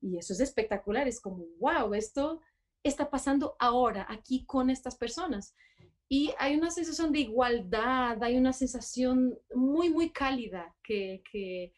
Y 0.02 0.18
eso 0.18 0.34
es 0.34 0.40
espectacular, 0.42 1.08
es 1.08 1.22
como, 1.22 1.46
wow, 1.60 1.94
esto 1.94 2.42
está 2.88 3.10
pasando 3.10 3.56
ahora 3.60 4.06
aquí 4.10 4.46
con 4.46 4.70
estas 4.70 4.96
personas. 4.96 5.56
Y 6.08 6.32
hay 6.38 6.56
una 6.56 6.70
sensación 6.70 7.12
de 7.12 7.20
igualdad, 7.20 8.22
hay 8.24 8.38
una 8.38 8.54
sensación 8.54 9.38
muy, 9.54 9.90
muy 9.90 10.12
cálida 10.12 10.76
que, 10.84 11.24
que, 11.32 11.74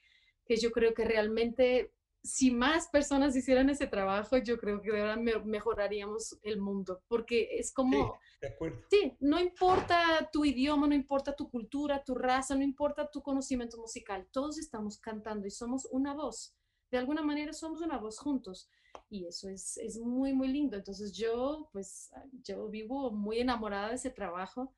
que 0.46 0.58
yo 0.58 0.72
creo 0.72 0.94
que 0.94 1.06
realmente 1.06 1.94
si 2.28 2.52
más 2.52 2.90
personas 2.90 3.36
hicieran 3.36 3.70
ese 3.70 3.88
trabajo, 3.88 4.38
yo 4.38 4.58
creo 4.58 4.82
que 4.82 4.92
de 4.92 5.02
verdad 5.02 5.44
mejoraríamos 5.46 6.38
el 6.44 6.60
mundo, 6.60 7.02
porque 7.08 7.50
es 7.58 7.72
como, 7.72 8.20
sí, 8.42 8.68
sí, 8.90 9.18
no 9.22 9.40
importa 9.40 10.30
tu 10.32 10.44
idioma, 10.44 10.88
no 10.88 10.94
importa 10.94 11.36
tu 11.36 11.50
cultura, 11.50 12.04
tu 12.04 12.16
raza, 12.16 12.56
no 12.56 12.64
importa 12.64 13.10
tu 13.10 13.22
conocimiento 13.22 13.78
musical, 13.78 14.28
todos 14.32 14.60
estamos 14.60 15.00
cantando 15.00 15.48
y 15.48 15.52
somos 15.52 15.88
una 15.92 16.14
voz. 16.14 16.54
De 16.92 16.98
alguna 16.98 17.22
manera 17.22 17.54
somos 17.54 17.82
una 17.82 17.98
voz 17.98 18.20
juntos 18.20 18.70
y 19.10 19.26
eso 19.26 19.50
es, 19.50 19.78
es 19.78 20.00
muy, 20.00 20.34
muy 20.34 20.48
lindo. 20.48 20.78
Entonces 20.78 21.14
yo, 21.14 21.70
pues, 21.72 22.12
ah, 22.16 22.24
yo 22.44 22.68
vivo 22.70 23.12
muy 23.12 23.40
enamorada 23.40 23.90
de 23.90 23.96
ese 23.96 24.10
trabajo 24.10 24.74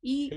y 0.00 0.30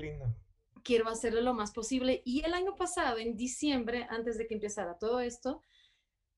quiero 0.82 1.08
hacerlo 1.08 1.40
lo 1.40 1.54
más 1.54 1.72
posible. 1.72 2.22
Y 2.24 2.44
el 2.44 2.54
año 2.54 2.74
pasado, 2.76 3.18
en 3.18 3.36
diciembre, 3.36 4.06
antes 4.10 4.38
de 4.38 4.46
que 4.46 4.54
empezara 4.54 4.98
todo 4.98 5.20
esto, 5.20 5.62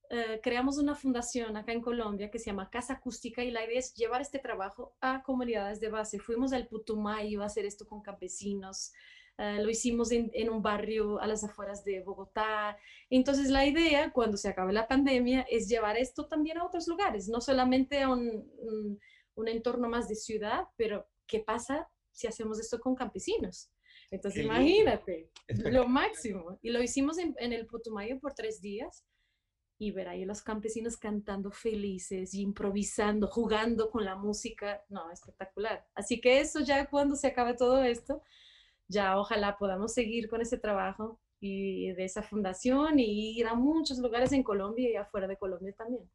eh, 0.09 0.41
creamos 0.41 0.79
una 0.79 0.95
fundación 0.95 1.57
acá 1.57 1.73
en 1.73 1.83
Colombia 1.83 2.31
que 2.31 2.39
se 2.39 2.47
llama 2.47 2.71
Casa 2.71 2.95
Acústica 2.95 3.43
y 3.43 3.51
la 3.51 3.65
idea 3.65 3.81
es 3.81 3.93
llevar 3.95 4.21
este 4.21 4.39
trabajo 4.39 4.95
a 5.01 5.23
comunidades 5.23 5.81
de 5.81 5.89
base. 5.89 6.21
Fuimos 6.21 6.53
al 6.53 6.69
Putumayo 6.69 7.43
a 7.43 7.47
hacer 7.47 7.67
esto 7.67 7.87
con 7.87 8.03
campesinos, 8.03 8.93
eh, 9.39 9.63
lo 9.63 9.69
hicimos 9.69 10.13
en, 10.13 10.49
un 10.49 10.63
barrio 10.63 11.21
a 11.21 11.27
las 11.27 11.45
afueras 11.45 11.85
de 11.85 12.01
Bogotá. 12.01 12.79
Entonces 13.11 13.51
la 13.51 13.67
idea, 13.67 14.11
cuando 14.13 14.37
se 14.37 14.49
acabe 14.49 14.73
la 14.73 14.89
pandemia, 14.89 15.43
es 15.51 15.69
llevar 15.69 15.99
esto 15.99 16.27
también 16.27 16.59
a 16.59 16.65
otros 16.65 16.89
lugares, 16.89 17.29
no 17.29 17.41
solamente 17.41 18.03
a 18.03 18.09
un, 18.09 18.51
un, 19.35 19.49
entorno 19.49 19.89
más 19.89 20.09
de 20.09 20.15
ciudad, 20.15 20.65
pero 20.77 21.07
¿qué 21.27 21.41
pasa 21.41 21.89
si 22.13 22.27
hacemos 22.27 22.59
esto 22.59 22.81
con 22.81 22.95
campesinos? 22.95 23.71
Entonces 24.11 24.45
imagínate, 24.45 25.31
lo 25.49 25.87
máximo. 25.87 26.59
Y 26.63 26.71
lo 26.71 26.83
hicimos 26.83 27.19
en, 27.19 27.35
en 27.39 27.53
el 27.53 27.67
Putumayo 27.67 28.19
por 28.19 28.33
tres 28.33 28.63
días 28.63 29.05
y 29.79 29.91
ver 29.91 30.09
ahí 30.09 30.25
los 30.25 30.43
campesinos 30.43 30.97
cantando 30.97 31.51
felices 31.51 32.33
y 32.33 32.41
improvisando, 32.41 33.29
jugando 33.29 33.91
con 33.91 34.05
la 34.05 34.17
música, 34.17 34.83
no, 34.89 35.11
espectacular. 35.11 35.87
Así 35.95 36.21
que 36.21 36.41
eso 36.41 36.61
ya 36.61 36.87
cuando 36.87 37.15
se 37.17 37.27
acabe 37.27 37.55
todo 37.55 37.83
esto, 37.83 38.23
ya 38.89 39.19
ojalá 39.19 39.57
podamos 39.59 39.93
seguir 39.93 40.29
con 40.29 40.41
ese 40.41 40.59
trabajo 40.59 41.19
y 41.41 41.93
de 41.93 42.05
esa 42.05 42.23
fundación 42.23 42.99
y 42.99 43.39
ir 43.39 43.47
a 43.47 43.55
muchos 43.55 43.99
lugares 43.99 44.33
en 44.33 44.43
Colombia 44.43 44.91
y 44.91 44.97
afuera 44.97 45.27
de 45.27 45.37
Colombia 45.37 45.75
también. 45.77 46.09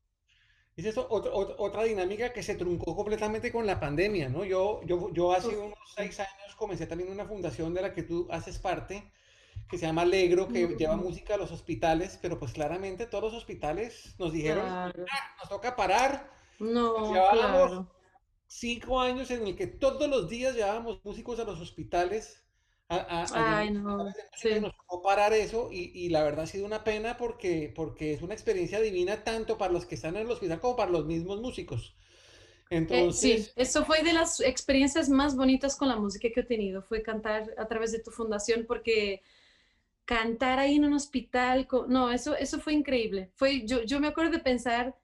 Es 0.75 0.85
eso, 0.85 1.05
otra, 1.09 1.83
dinámica 1.83 2.31
que 2.31 2.41
se 2.41 2.55
truncó 2.55 2.95
completamente 2.95 3.51
con 3.51 3.67
la 3.67 3.79
pandemia, 3.79 4.29
¿no? 4.29 4.45
Yo, 4.45 4.81
yo, 4.85 5.11
yo 5.11 5.33
hace 5.33 5.49
unos 5.49 5.77
seis 5.95 6.19
años 6.19 6.55
comencé 6.55 6.87
también 6.87 7.11
una 7.11 7.25
fundación 7.25 7.73
de 7.73 7.81
la 7.81 7.93
que 7.93 8.03
tú 8.03 8.27
haces 8.31 8.57
parte, 8.57 9.11
que 9.69 9.77
se 9.77 9.85
llama 9.85 10.03
Alegro, 10.03 10.47
que 10.47 10.75
lleva 10.77 10.95
música 10.95 11.35
a 11.35 11.37
los 11.37 11.51
hospitales, 11.51 12.17
pero 12.21 12.39
pues 12.39 12.53
claramente 12.53 13.05
todos 13.05 13.25
los 13.25 13.33
hospitales 13.33 14.15
nos 14.17 14.31
dijeron, 14.31 14.65
ah, 14.65 14.93
nos 15.39 15.49
toca 15.49 15.75
parar. 15.75 16.29
No, 16.59 17.11
claro. 17.11 17.91
cinco 18.47 19.01
años 19.01 19.29
en 19.29 19.47
el 19.47 19.55
que 19.55 19.67
todos 19.67 20.07
los 20.09 20.29
días 20.29 20.55
llevábamos 20.55 21.03
músicos 21.03 21.39
a 21.39 21.43
los 21.43 21.59
hospitales 21.59 22.41
Ay, 22.91 23.71
no. 23.71 24.03
Nos 24.03 24.75
tocó 24.75 25.01
parar 25.01 25.33
eso 25.33 25.69
y, 25.71 25.91
y, 25.93 26.09
la 26.09 26.23
verdad 26.23 26.43
ha 26.43 26.47
sido 26.47 26.65
una 26.65 26.83
pena 26.83 27.15
porque, 27.17 27.71
porque 27.73 28.13
es 28.13 28.21
una 28.21 28.33
experiencia 28.33 28.81
divina 28.81 29.23
tanto 29.23 29.57
para 29.57 29.71
los 29.71 29.85
que 29.85 29.95
están 29.95 30.17
en 30.17 30.23
el 30.23 30.31
hospital 30.31 30.59
como 30.59 30.75
para 30.75 30.91
los 30.91 31.05
mismos 31.05 31.39
músicos. 31.39 31.95
Eh, 32.69 32.77
Entonces... 32.77 33.45
sí, 33.45 33.51
eso 33.55 33.85
fue 33.85 34.03
de 34.03 34.11
las 34.11 34.41
experiencias 34.41 35.07
más 35.07 35.35
bonitas 35.35 35.77
con 35.77 35.87
la 35.87 35.95
música 35.95 36.27
que 36.33 36.41
he 36.41 36.43
tenido, 36.43 36.81
fue 36.83 37.01
cantar 37.01 37.53
a 37.57 37.65
través 37.67 37.93
de 37.93 37.99
tu 37.99 38.11
fundación 38.11 38.65
porque 38.67 39.21
cantar 40.03 40.59
ahí 40.59 40.75
en 40.75 40.83
un 40.83 40.93
hospital, 40.93 41.67
no, 41.87 42.11
eso, 42.11 42.35
eso 42.35 42.59
fue 42.59 42.73
increíble. 42.73 43.31
Fue, 43.35 43.65
yo, 43.65 43.83
yo 43.83 44.01
me 44.01 44.07
acuerdo 44.07 44.31
de 44.31 44.39
pensar, 44.39 44.97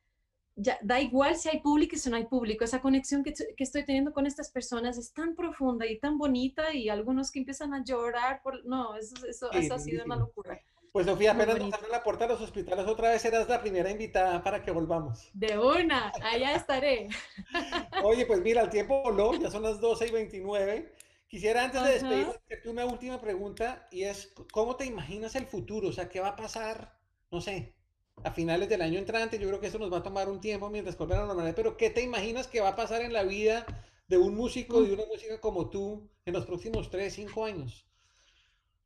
ya, 0.58 0.80
da 0.82 1.00
igual 1.00 1.38
si 1.38 1.50
hay 1.50 1.60
público 1.60 1.96
y 1.96 2.00
si 2.00 2.10
no 2.10 2.16
hay 2.16 2.26
público, 2.26 2.66
esa 2.66 2.82
conexión 2.82 3.24
que, 3.24 3.34
que, 3.34 3.64
estoy 3.64 3.86
teniendo 3.86 4.12
con 4.12 4.26
estas 4.26 4.50
personas 4.50 4.98
es 4.98 5.14
tan 5.14 5.36
profunda 5.36 5.86
y 5.86 6.00
tan 6.00 6.18
bonita 6.18 6.74
y 6.74 6.90
algunos 6.90 7.32
que 7.32 7.40
empiezan 7.40 7.76
a 7.76 7.84
llorar, 7.84 8.42
por, 8.42 8.66
no, 8.66 8.96
eso, 8.96 9.16
eso, 9.28 9.52
eso 9.52 9.74
ha 9.76 9.80
sido 9.80 10.04
una 10.04 10.16
locura. 10.16 10.60
Pues 10.92 11.06
Sofía, 11.06 11.34
apenas 11.34 11.60
nos 11.60 11.74
abren 11.74 11.92
la 11.92 12.04
puerta 12.04 12.26
de 12.26 12.34
los 12.34 12.42
hospitales, 12.42 12.88
otra 12.88 13.12
vez 13.12 13.22
serás 13.22 13.48
la 13.48 13.62
primera 13.62 13.92
invitada 13.92 14.42
para 14.44 14.64
que 14.64 14.72
volvamos. 14.72 15.30
De 15.32 15.60
una, 15.60 16.12
allá 16.24 16.56
estaré. 16.56 17.08
Oye, 18.04 18.26
pues 18.26 18.42
mira, 18.42 18.64
el 18.64 18.70
tiempo 18.70 19.04
voló, 19.04 19.36
ya 19.36 19.52
son 19.52 19.62
las 19.62 19.80
12 19.80 20.08
y 20.08 20.12
29. 20.12 20.94
Quisiera 21.28 21.66
antes 21.66 21.84
de 21.84 21.92
despedirme 21.92 22.34
hacerte 22.34 22.70
una 22.70 22.86
última 22.86 23.22
pregunta 23.22 23.88
y 23.92 24.04
es, 24.04 24.34
¿cómo 24.52 24.76
te 24.76 24.86
imaginas 24.86 25.36
el 25.36 25.46
futuro? 25.46 25.90
O 25.90 25.92
sea, 25.92 26.10
¿qué 26.10 26.20
va 26.20 26.30
a 26.30 26.36
pasar? 26.36 26.98
No 27.30 27.42
sé, 27.42 27.76
a 28.24 28.32
finales 28.32 28.70
del 28.70 28.82
año 28.82 29.00
entrante. 29.00 29.40
Yo 29.40 29.48
creo 29.48 29.60
que 29.60 29.68
eso 29.68 29.80
nos 29.80 29.92
va 29.92 29.98
a 29.98 30.04
tomar 30.04 30.30
un 30.30 30.40
tiempo 30.40 30.70
mientras 30.70 30.98
vuelve 30.98 31.16
a 31.16 31.20
la 31.20 31.28
normalidad, 31.28 31.56
pero 31.56 31.78
¿qué 31.78 31.90
te 31.90 32.02
imaginas 32.02 32.48
que 32.48 32.62
va 32.62 32.70
a 32.70 32.76
pasar 32.76 33.02
en 33.02 33.14
la 33.14 33.24
vida 33.24 33.66
de 34.08 34.18
un 34.18 34.36
músico 34.36 34.82
de 34.82 34.94
una 34.94 35.06
música 35.06 35.40
como 35.40 35.70
tú 35.70 36.10
en 36.26 36.34
los 36.34 36.46
próximos 36.46 36.90
3, 36.90 37.14
5 37.14 37.46
años? 37.46 37.86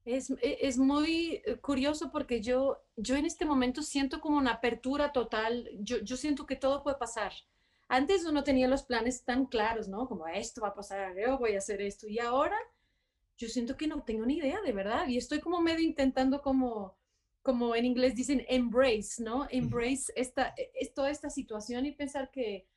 Es, 0.03 0.31
e, 0.41 0.57
es, 0.61 0.79
muy 0.79 1.41
eh, 1.45 1.57
curioso 1.57 2.11
porque 2.11 2.41
yo, 2.41 2.83
yo 2.95 3.15
en 3.15 3.25
este 3.25 3.45
momento 3.45 3.83
siento 3.83 4.19
como 4.19 4.37
una 4.37 4.53
apertura 4.53 5.11
total, 5.11 5.69
yo, 5.79 5.99
yo 5.99 6.17
siento 6.17 6.47
que 6.47 6.55
todo 6.55 6.81
puede 6.81 6.97
pasar. 6.97 7.31
Antes 7.87 8.25
uno 8.25 8.43
tenía 8.43 8.67
los 8.67 8.83
planes 8.83 9.23
tan 9.23 9.45
claros, 9.45 9.87
¿no? 9.87 10.07
Como 10.07 10.27
esto 10.27 10.61
va 10.61 10.69
a 10.69 10.73
pasar, 10.73 11.13
yo 11.15 11.37
voy 11.37 11.53
a 11.53 11.59
hacer 11.59 11.81
esto. 11.81 12.07
Y 12.07 12.19
ahora 12.19 12.57
yo 13.37 13.47
siento 13.47 13.75
que 13.77 13.87
no 13.87 14.01
tengo 14.03 14.25
ni 14.25 14.37
idea, 14.37 14.61
de 14.61 14.71
verdad. 14.71 15.07
Y 15.07 15.17
estoy 15.17 15.39
como 15.39 15.61
medio 15.61 15.81
intentando 15.85 16.41
como 16.41 16.95
como 17.41 17.75
en 17.75 17.85
inglés 17.85 18.15
dicen, 18.15 18.45
embrace, 18.47 19.23
¿no? 19.23 19.47
Embrace 19.49 20.11
esta, 20.15 20.53
e, 20.57 20.71
es, 20.75 20.93
toda 20.93 21.09
esta 21.09 21.29
situación 21.29 21.85
y 21.85 21.91
pensar 21.91 22.31
que, 22.31 22.67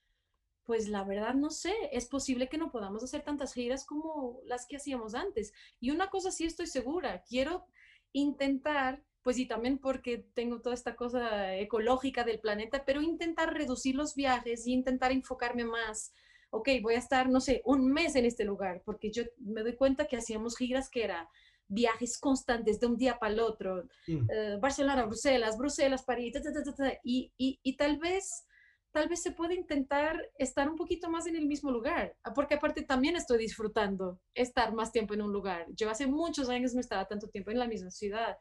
pues 0.65 0.89
la 0.89 1.05
verdad 1.05 1.35
no 1.35 1.51
sé, 1.51 1.75
es 1.93 2.07
posible 2.07 2.49
que 2.49 2.59
no 2.59 2.71
podamos 2.71 3.03
hacer 3.05 3.23
tantas 3.23 3.53
giras 3.53 3.85
como 3.85 4.41
las 4.47 4.67
que 4.67 4.77
hacíamos 4.77 5.15
antes. 5.15 5.53
Y 5.81 5.91
una 5.91 6.09
cosa 6.09 6.31
sí 6.31 6.45
estoy 6.45 6.67
segura, 6.67 7.23
quiero 7.29 7.67
intentar 8.13 9.05
pues 9.25 9.39
y 9.39 9.47
también 9.47 9.79
porque 9.79 10.19
tengo 10.35 10.61
toda 10.61 10.75
esta 10.75 10.97
cosa 10.97 11.57
ecológica 11.57 12.25
del 12.25 12.41
planeta, 12.41 12.85
pero 12.85 13.01
intentar 13.01 13.55
reducir 13.55 13.95
los 13.95 14.15
viajes 14.15 14.67
y 14.67 14.75
intentar 14.75 15.13
enfocarme 15.13 15.65
más. 15.65 16.13
Ok, 16.51 16.69
voy 16.83 16.95
a 16.95 16.99
estar, 16.99 17.31
no 17.31 17.41
sé, 17.41 17.63
un 17.65 17.91
mes 17.91 18.17
en 18.17 18.27
este 18.27 18.45
lugar, 18.45 18.83
porque 18.85 19.11
yo 19.11 19.25
me 19.39 19.63
doy 19.63 19.77
cuenta 19.77 20.07
que 20.07 20.19
hacíamos 20.19 20.59
giras 20.59 20.91
que 20.91 21.05
era 21.05 21.31
viajes 21.69 22.19
constantes 22.19 22.79
de 22.81 22.87
un 22.87 22.97
día 22.97 23.19
para 23.19 23.33
el 23.33 23.41
otro, 23.41 23.85
Mm. 24.07 24.31
eh, 24.31 24.59
Barcelona, 24.61 25.07
Bruselas, 25.07 25.57
Bruselas, 25.57 26.05
París, 26.05 26.33
ta, 26.33 26.43
ta, 26.43 26.53
ta, 26.53 26.63
ta, 26.63 26.75
ta, 26.75 26.99
y, 27.03 27.33
y, 27.39 27.59
y 27.63 27.77
tal 27.77 27.99
vez 27.99 28.47
tal 28.93 29.09
vez 29.09 29.23
se 29.23 29.33
puede 29.33 29.57
intentar 29.57 30.17
estar 30.39 30.71
un 30.71 30.77
poquito 30.77 31.11
más 31.11 31.27
en 31.27 31.35
el 31.35 31.47
mismo 31.47 31.73
lugar, 31.73 32.17
ah, 32.23 32.33
porque 32.33 32.55
aparte 32.55 32.83
también 32.83 33.17
estoy 33.17 33.39
disfrutando 33.39 34.21
estar 34.35 34.73
más 34.73 34.93
tiempo 34.93 35.15
en 35.15 35.23
un 35.23 35.33
lugar. 35.33 35.67
Yo 35.75 35.91
hace 35.91 36.07
muchos 36.07 36.49
años 36.49 36.75
no 36.75 36.81
estaba 36.81 37.05
tanto 37.09 37.29
tiempo 37.29 37.51
en 37.51 37.59
la 37.59 37.67
misma 37.67 37.91
ciudad. 37.91 38.37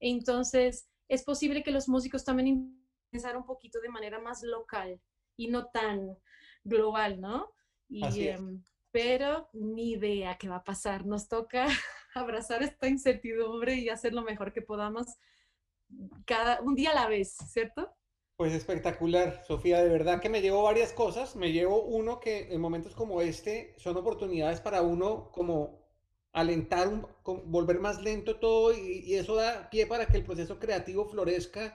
Entonces, 0.00 0.88
es 1.08 1.22
posible 1.24 1.62
que 1.62 1.70
los 1.72 1.88
músicos 1.88 2.24
también 2.24 2.82
pensar 3.10 3.36
un 3.36 3.44
poquito 3.44 3.80
de 3.82 3.90
manera 3.90 4.18
más 4.18 4.42
local 4.42 4.98
y 5.36 5.48
no 5.48 5.66
tan 5.66 6.16
global, 6.64 7.20
¿no? 7.20 7.52
Y, 7.90 8.02
Así 8.04 8.28
es. 8.28 8.40
em, 8.40 8.62
pero 8.90 9.50
ni 9.52 9.92
idea 9.92 10.38
qué 10.38 10.48
va 10.48 10.56
a 10.56 10.64
pasar. 10.64 11.04
Nos 11.04 11.28
toca 11.28 11.66
abrazar 12.14 12.62
esta 12.62 12.88
incertidumbre 12.88 13.74
y 13.74 13.88
hacer 13.88 14.12
lo 14.12 14.22
mejor 14.22 14.52
que 14.52 14.62
podamos 14.62 15.06
cada 16.24 16.60
un 16.60 16.74
día 16.74 16.90
a 16.90 16.94
la 16.94 17.08
vez, 17.08 17.36
¿cierto? 17.48 17.94
Pues 18.36 18.54
espectacular, 18.54 19.44
Sofía, 19.46 19.82
de 19.82 19.88
verdad 19.88 20.20
que 20.20 20.28
me 20.28 20.40
llevo 20.40 20.62
varias 20.62 20.92
cosas. 20.92 21.36
Me 21.36 21.52
llevo 21.52 21.84
uno 21.84 22.18
que 22.18 22.52
en 22.52 22.60
momentos 22.60 22.94
como 22.94 23.20
este 23.20 23.74
son 23.78 23.96
oportunidades 23.96 24.60
para 24.60 24.82
uno 24.82 25.30
como 25.30 25.81
alentar, 26.32 26.88
un- 26.88 27.06
con- 27.22 27.50
volver 27.50 27.78
más 27.80 28.02
lento 28.02 28.36
todo 28.38 28.72
y, 28.72 29.00
y 29.06 29.14
eso 29.16 29.34
da 29.36 29.68
pie 29.70 29.86
para 29.86 30.06
que 30.06 30.16
el 30.18 30.24
proceso 30.24 30.58
creativo 30.58 31.04
florezca, 31.06 31.74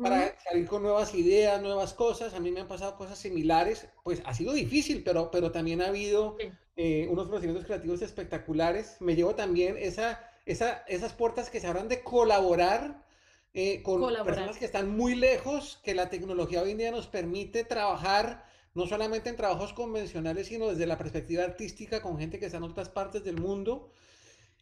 para 0.00 0.34
salir 0.40 0.66
con 0.66 0.82
nuevas 0.82 1.14
ideas, 1.14 1.60
nuevas 1.62 1.94
cosas. 1.94 2.34
A 2.34 2.40
mí 2.40 2.50
me 2.50 2.60
han 2.60 2.68
pasado 2.68 2.96
cosas 2.96 3.18
similares, 3.18 3.88
pues 4.04 4.22
ha 4.24 4.34
sido 4.34 4.52
difícil, 4.52 5.02
pero, 5.04 5.30
pero 5.30 5.52
también 5.52 5.82
ha 5.82 5.88
habido 5.88 6.36
Sí. 6.38 6.58
eh, 6.76 7.06
unos 7.10 7.28
procedimientos 7.28 7.66
creativos 7.66 8.02
espectaculares. 8.02 8.96
Me 9.00 9.14
llevo 9.16 9.34
también 9.34 9.76
esa, 9.78 10.20
esa, 10.46 10.84
esas 10.86 11.12
puertas 11.12 11.50
que 11.50 11.60
se 11.60 11.66
abran 11.66 11.88
de 11.88 12.02
colaborar 12.02 13.04
eh, 13.54 13.82
con 13.82 14.00
Colaborar. 14.00 14.24
personas 14.24 14.58
que 14.58 14.64
están 14.64 14.96
muy 14.96 15.14
lejos, 15.14 15.80
que 15.82 15.94
la 15.94 16.10
tecnología 16.10 16.62
hoy 16.62 16.72
en 16.72 16.78
día 16.78 16.90
nos 16.92 17.06
permite 17.08 17.64
trabajar 17.64 18.44
no 18.78 18.86
solamente 18.86 19.28
en 19.28 19.36
trabajos 19.36 19.72
convencionales, 19.74 20.46
sino 20.48 20.68
desde 20.68 20.86
la 20.86 20.98
perspectiva 20.98 21.44
artística 21.44 22.00
con 22.02 22.18
gente 22.18 22.38
que 22.38 22.46
está 22.46 22.58
en 22.58 22.64
otras 22.64 22.88
partes 22.88 23.24
del 23.24 23.38
mundo. 23.38 23.90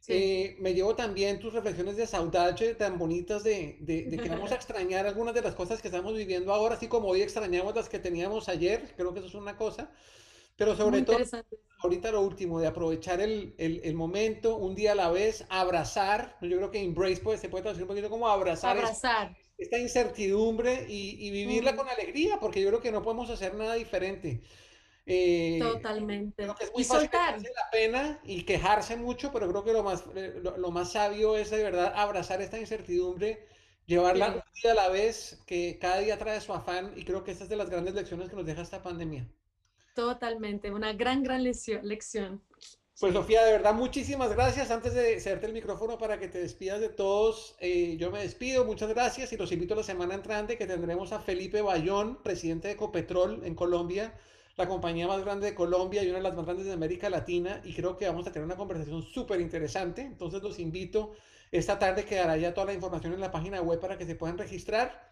Sí. 0.01 0.15
Eh, 0.15 0.57
me 0.61 0.73
llevo 0.75 0.95
también 0.95 1.41
tus 1.41 1.53
reflexiones 1.53 1.97
de 1.97 2.07
saudade 2.07 2.75
tan 2.77 2.99
bonitas 2.99 3.43
de, 3.43 3.77
de, 3.81 4.05
de 4.11 4.19
que 4.19 4.29
vamos 4.29 4.53
a 4.53 4.55
extrañar 4.61 5.07
algunas 5.07 5.35
de 5.35 5.43
las 5.43 5.55
cosas 5.55 5.83
que 5.83 5.89
estamos 5.89 6.15
viviendo 6.17 6.53
ahora, 6.55 6.77
así 6.77 6.89
como 6.89 7.09
hoy 7.09 7.23
extrañamos 7.23 7.75
las 7.75 7.89
que 7.89 7.99
teníamos 7.99 8.49
ayer, 8.49 8.95
creo 8.97 9.13
que 9.13 9.19
eso 9.21 9.29
es 9.29 9.35
una 9.35 9.57
cosa, 9.57 9.91
pero 10.57 10.77
sobre 10.77 11.03
todo 11.03 11.19
ahorita 11.81 12.13
lo 12.13 12.23
último, 12.23 12.61
de 12.61 12.69
aprovechar 12.69 13.21
el, 13.21 13.55
el, 13.59 13.81
el 13.85 13.95
momento, 13.95 14.57
un 14.57 14.75
día 14.75 14.93
a 14.93 14.95
la 14.95 15.11
vez, 15.11 15.45
abrazar, 15.49 16.37
yo 16.41 16.57
creo 16.57 16.71
que 16.71 16.83
embrace 16.83 17.21
pues, 17.23 17.41
se 17.41 17.49
puede 17.49 17.63
traducir 17.63 17.85
un 17.85 17.89
poquito 17.89 18.11
como 18.11 18.29
abrazar 18.29 18.77
Abrazar. 18.77 19.37
Esta 19.59 19.79
incertidumbre 19.79 20.87
y, 20.89 21.27
y 21.27 21.31
vivirla 21.31 21.77
con 21.77 21.89
alegría, 21.89 22.39
porque 22.41 22.61
yo 22.63 22.69
creo 22.69 22.81
que 22.81 22.93
no 22.93 23.03
podemos 23.03 23.31
hacer 23.31 23.55
nada 23.55 23.75
diferente. 23.75 24.43
Eh, 25.07 25.59
Totalmente. 25.59 26.43
Creo 26.43 26.55
que 26.57 26.65
es 26.65 26.73
muy 26.75 26.83
Y 26.83 26.85
fácil 26.85 27.11
soltar. 27.11 27.41
la 27.55 27.71
pena 27.73 28.21
y 28.25 28.45
quejarse 28.45 28.97
mucho, 28.97 29.33
pero 29.33 29.49
creo 29.51 29.65
que 29.65 29.73
lo 29.73 29.83
más, 29.83 30.05
eh, 30.17 30.41
lo, 30.43 30.57
lo 30.59 30.71
más 30.71 30.93
sabio 30.93 31.37
es 31.37 31.51
de 31.51 31.63
verdad 31.63 31.93
abrazar 31.97 32.43
esta 32.43 32.59
incertidumbre, 32.59 33.47
llevarla 33.87 34.29
Sí. 34.29 34.35
un 34.35 34.43
día 34.63 34.73
a 34.73 34.75
la 34.75 34.89
vez, 34.91 35.43
que 35.47 35.79
cada 35.81 35.99
día 36.01 36.19
trae 36.19 36.41
su 36.41 36.53
afán 36.55 36.93
y 36.97 37.05
creo 37.05 37.25
que 37.25 37.33
esta 37.33 37.45
es 37.45 37.51
de 37.51 37.57
las 37.57 37.71
grandes 37.71 37.95
lecciones 37.95 38.29
que 38.31 38.37
nos 38.37 38.47
deja 38.47 38.63
esta 38.63 38.83
pandemia. 38.83 39.29
Totalmente. 39.95 40.71
Una 40.71 40.93
gran, 40.93 41.23
gran 41.25 41.43
lección. 41.43 42.41
Pues. 42.99 43.13
Sofía, 43.13 43.45
de 43.45 43.53
verdad, 43.53 43.75
muchísimas 43.75 44.31
gracias. 44.35 44.71
Antes 44.71 44.95
de 44.95 45.21
cederte 45.21 45.47
el 45.47 45.53
micrófono 45.53 45.99
para 45.99 46.19
que 46.19 46.29
te 46.29 46.39
despidas 46.39 46.81
de 46.81 46.89
todos, 46.89 47.55
eh, 47.61 47.97
yo 47.99 48.11
me 48.11 48.21
despido, 48.21 48.65
muchas 48.65 48.89
gracias 48.89 49.31
y 49.35 49.37
los 49.37 49.53
invito 49.53 49.75
a 49.75 49.77
la 49.77 49.83
semana 49.83 50.15
entrante 50.15 50.57
que 50.57 50.67
tendremos 50.67 51.13
a 51.13 51.21
Felipe 51.21 51.61
Bayón, 51.61 52.23
presidente 52.23 52.69
de 52.69 52.75
Ecopetrol 52.75 53.45
en 53.45 53.55
Colombia, 53.55 54.15
la 54.57 54.67
compañía 54.67 55.07
más 55.07 55.23
grande 55.23 55.49
de 55.49 55.55
Colombia 55.55 56.03
y 56.03 56.09
una 56.09 56.19
de 56.19 56.23
las 56.23 56.35
más 56.35 56.47
grandes 56.47 56.65
de 56.65 56.73
América 56.73 57.11
Latina 57.11 57.61
y 57.65 57.75
creo 57.75 57.99
que 57.99 58.09
vamos 58.09 58.27
a 58.27 58.33
tener 58.33 58.47
una 58.47 58.57
conversación 58.57 59.03
súper 59.03 59.43
interesante. 59.43 60.01
Entonces 60.01 60.43
los 60.43 60.59
invito, 60.59 61.13
esta 61.53 61.79
tarde 61.79 62.07
quedará 62.07 62.39
ya 62.39 62.55
toda 62.55 62.69
la 62.69 62.73
información 62.73 63.13
en 63.13 63.21
la 63.21 63.31
página 63.31 63.61
web 63.61 63.79
para 63.79 63.99
que 63.99 64.07
se 64.07 64.15
puedan 64.15 64.39
registrar. 64.39 65.07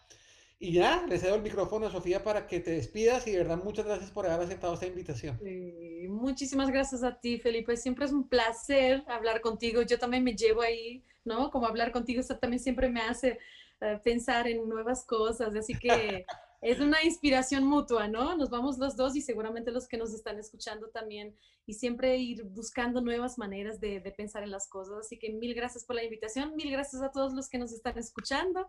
Y 0.59 0.73
ya, 0.73 1.05
le 1.07 1.19
cedo 1.19 1.35
el 1.35 1.43
micrófono 1.43 1.87
a 1.87 1.91
Sofía 1.91 2.23
para 2.23 2.47
que 2.47 2.61
te 2.61 2.71
despidas 2.71 3.27
y 3.27 3.33
de 3.33 3.39
verdad 3.39 3.63
muchas 3.63 3.85
gracias 3.85 4.11
por 4.11 4.27
haber 4.27 4.47
aceptado 4.47 4.75
esta 4.75 4.87
invitación. 4.87 5.39
Sí, 5.43 6.07
Muchísimas 6.09 6.71
gracias 6.71 7.03
a 7.03 7.19
ti, 7.19 7.39
Felipe. 7.39 7.77
Siempre 7.77 8.05
es 8.05 8.13
un 8.13 8.29
placer 8.29 9.03
hablar 9.07 9.41
contigo. 9.41 9.83
Yo 9.83 9.99
también 9.99 10.25
me 10.25 10.35
llevo 10.35 10.63
ahí, 10.63 11.05
¿no? 11.25 11.51
Como 11.51 11.67
hablar 11.67 11.93
contigo, 11.93 12.21
eso 12.21 12.39
también 12.39 12.61
siempre 12.61 12.89
me 12.89 13.01
hace 13.01 13.39
eh, 13.81 14.01
pensar 14.03 14.47
en 14.49 14.69
nuevas 14.69 15.05
cosas. 15.05 15.55
Así 15.55 15.75
que 15.75 16.25
es 16.63 16.81
una 16.81 17.03
inspiración 17.03 17.65
mutua, 17.65 18.09
¿no? 18.09 18.37
Nos 18.37 18.51
vamos 18.51 18.79
los 18.79 18.97
dos 18.97 19.17
y 19.17 19.21
seguramente 19.21 19.71
los 19.71 19.89
que 19.89 19.97
nos 19.97 20.15
están 20.15 20.39
escuchando 20.39 20.89
también. 20.89 21.35
Y 21.67 21.75
siempre 21.75 22.17
ir 22.17 22.45
buscando 22.45 23.01
nuevas 23.01 23.39
maneras 23.39 23.81
de, 23.81 24.01
de 24.01 24.13
pensar 24.13 24.43
en 24.43 24.51
las 24.51 24.69
cosas. 24.69 24.99
Así 25.01 25.19
que 25.19 25.31
mil 25.31 25.55
gracias 25.55 25.85
por 25.85 25.97
la 25.97 26.05
invitación. 26.05 26.55
Mil 26.57 26.71
gracias 26.71 27.03
a 27.03 27.11
todos 27.11 27.33
los 27.33 27.49
que 27.49 27.59
nos 27.59 27.73
están 27.73 27.99
escuchando. 27.99 28.69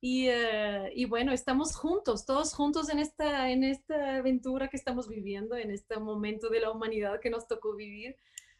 Y, 0.00 0.28
eh, 0.28 0.92
y 0.94 1.06
bueno, 1.06 1.32
estamos 1.32 1.74
juntos, 1.76 2.24
todos 2.24 2.54
juntos 2.54 2.88
en 2.88 3.00
esta, 3.00 3.50
en 3.50 3.64
esta 3.64 4.16
aventura 4.16 4.68
que 4.68 4.76
estamos 4.76 5.08
viviendo, 5.08 5.56
en 5.56 5.70
este 5.72 5.98
momento 5.98 6.48
de 6.50 6.60
la 6.60 6.70
humanidad 6.70 7.20
que 7.20 7.30
nos 7.30 7.48
tocó 7.48 7.74
vivir. 7.74 8.16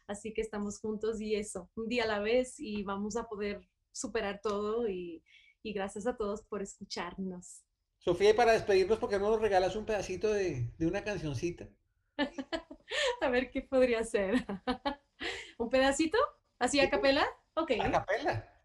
Así 0.07 0.33
que 0.33 0.41
estamos 0.41 0.79
juntos 0.79 1.21
y 1.21 1.35
eso, 1.35 1.69
un 1.75 1.87
día 1.87 2.03
a 2.03 2.07
la 2.07 2.19
vez 2.19 2.59
y 2.59 2.83
vamos 2.83 3.15
a 3.15 3.27
poder 3.29 3.61
superar 3.91 4.41
todo 4.41 4.89
y, 4.89 5.23
y 5.63 5.71
gracias 5.73 6.07
a 6.07 6.17
todos 6.17 6.41
por 6.43 6.61
escucharnos. 6.61 7.63
Sofía, 7.99 8.31
y 8.31 8.33
para 8.33 8.53
despedirnos, 8.53 8.97
¿por 8.99 9.09
qué 9.09 9.19
no 9.19 9.29
nos 9.29 9.39
regalas 9.41 9.75
un 9.75 9.85
pedacito 9.85 10.33
de, 10.33 10.71
de 10.77 10.87
una 10.87 11.03
cancioncita? 11.03 11.69
A 13.21 13.29
ver 13.29 13.51
qué 13.51 13.61
podría 13.61 14.03
ser. 14.03 14.45
¿Un 15.57 15.69
pedacito? 15.69 16.17
¿Así 16.59 16.79
a 16.79 16.83
Sí. 16.85 16.89
capela? 16.89 17.25
Ok. 17.55 17.71
A 17.79 17.91
capela. 17.91 18.58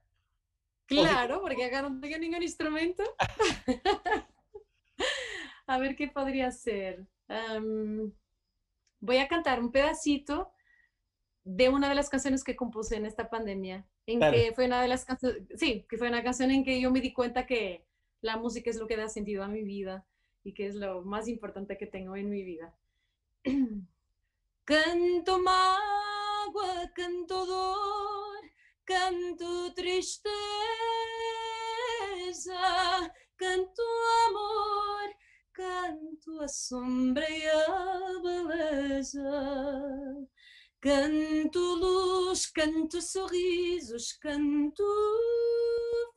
Claro, 0.87 1.40
porque 1.40 1.64
acá 1.64 1.83
no 1.83 1.99
tengo 2.01 2.18
ningún 2.18 2.42
instrumento. 2.42 3.03
A 5.66 5.79
ver 5.79 5.97
qué 5.97 6.09
podría 6.09 6.51
ser. 6.51 7.07
Voy 9.01 9.16
a 9.18 9.29
cantar 9.29 9.61
un 9.61 9.73
pedacito 9.73 10.53
de 11.44 11.68
una 11.68 11.88
de 11.88 11.94
las 11.94 12.09
canciones 12.11 12.44
que 12.44 12.57
compuse 12.57 12.97
en 12.97 13.07
esta 13.07 13.31
pandemia. 13.31 13.87
En 14.07 14.18
Dale. 14.18 14.37
que 14.37 14.53
fue 14.53 14.66
una 14.66 14.83
de 14.83 14.88
las 14.88 15.05
canciones, 15.05 15.42
sí, 15.57 15.87
que 15.88 15.97
fue 15.97 16.09
una 16.09 16.23
canción 16.23 16.51
en 16.51 16.64
que 16.64 16.79
yo 16.81 16.90
me 16.90 17.01
di 17.01 17.14
cuenta 17.14 17.47
que 17.47 17.87
la 18.20 18.37
música 18.37 18.68
es 18.70 18.77
lo 18.77 18.87
que 18.87 18.97
da 18.97 19.09
sentido 19.09 19.42
a 19.42 19.49
mi 19.49 19.62
vida 19.62 20.07
y 20.42 20.53
que 20.53 20.66
es 20.66 20.75
lo 20.75 21.03
más 21.03 21.29
importante 21.29 21.79
que 21.79 21.87
tengo 21.87 22.16
en 22.16 22.29
mi 22.29 22.42
vida. 22.42 22.75
Canto 24.64 25.38
mágoa, 25.40 26.90
canto 26.94 27.44
dor, 27.44 28.34
canto 28.87 29.73
tristeza, 29.75 30.31
canto 33.37 33.83
amor, 34.29 35.14
canto 35.53 36.40
a 36.40 36.49
sombra 36.49 37.29
e 37.29 37.49
a 37.49 38.20
beleza. 38.23 39.23
Canto 40.81 41.59
luz, 41.59 42.47
canto 42.47 43.01
sorrisos, 43.01 44.12
canto 44.12 44.85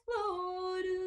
flores. 0.04 0.98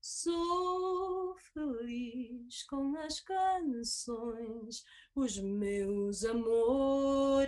Sou 0.00 1.36
feliz 1.52 2.64
com 2.64 2.96
as 2.98 3.20
canções, 3.20 4.84
os 5.14 5.38
meus 5.38 6.24
amores. 6.24 7.44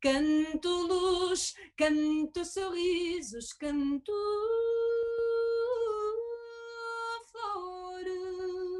Canto 0.00 0.68
luz, 0.86 1.54
canto 1.76 2.44
sorrisos, 2.44 3.52
canto 3.54 4.12
flores. 7.32 8.78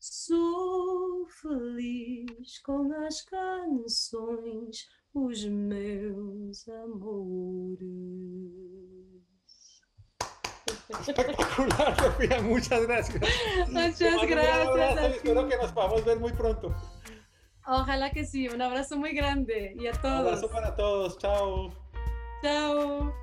Sou 0.00 1.26
feliz 1.26 2.58
com 2.64 2.90
as 3.06 3.20
canções, 3.20 4.88
os 5.12 5.44
meus 5.44 6.66
amores. 6.68 8.32
Espectacular, 11.06 11.94
Sofía, 12.00 12.40
muchas 12.40 12.86
gracias. 12.86 13.20
Muchas 13.68 14.22
un 14.22 14.26
gracias 14.26 14.66
abrazo 14.68 15.00
a 15.00 15.08
y 15.08 15.12
espero 15.12 15.46
que 15.48 15.56
nos 15.58 15.72
podamos 15.72 16.02
ver 16.02 16.18
muy 16.18 16.32
pronto. 16.32 16.74
Ojalá 17.66 18.10
que 18.10 18.24
sí, 18.24 18.48
un 18.48 18.60
abrazo 18.60 18.96
muy 18.96 19.12
grande 19.12 19.74
y 19.78 19.86
a 19.86 19.92
Un 19.92 20.06
abrazo 20.06 20.40
todos. 20.42 20.52
para 20.52 20.74
todos, 20.74 21.18
chao. 21.18 21.72
Chao. 22.42 23.21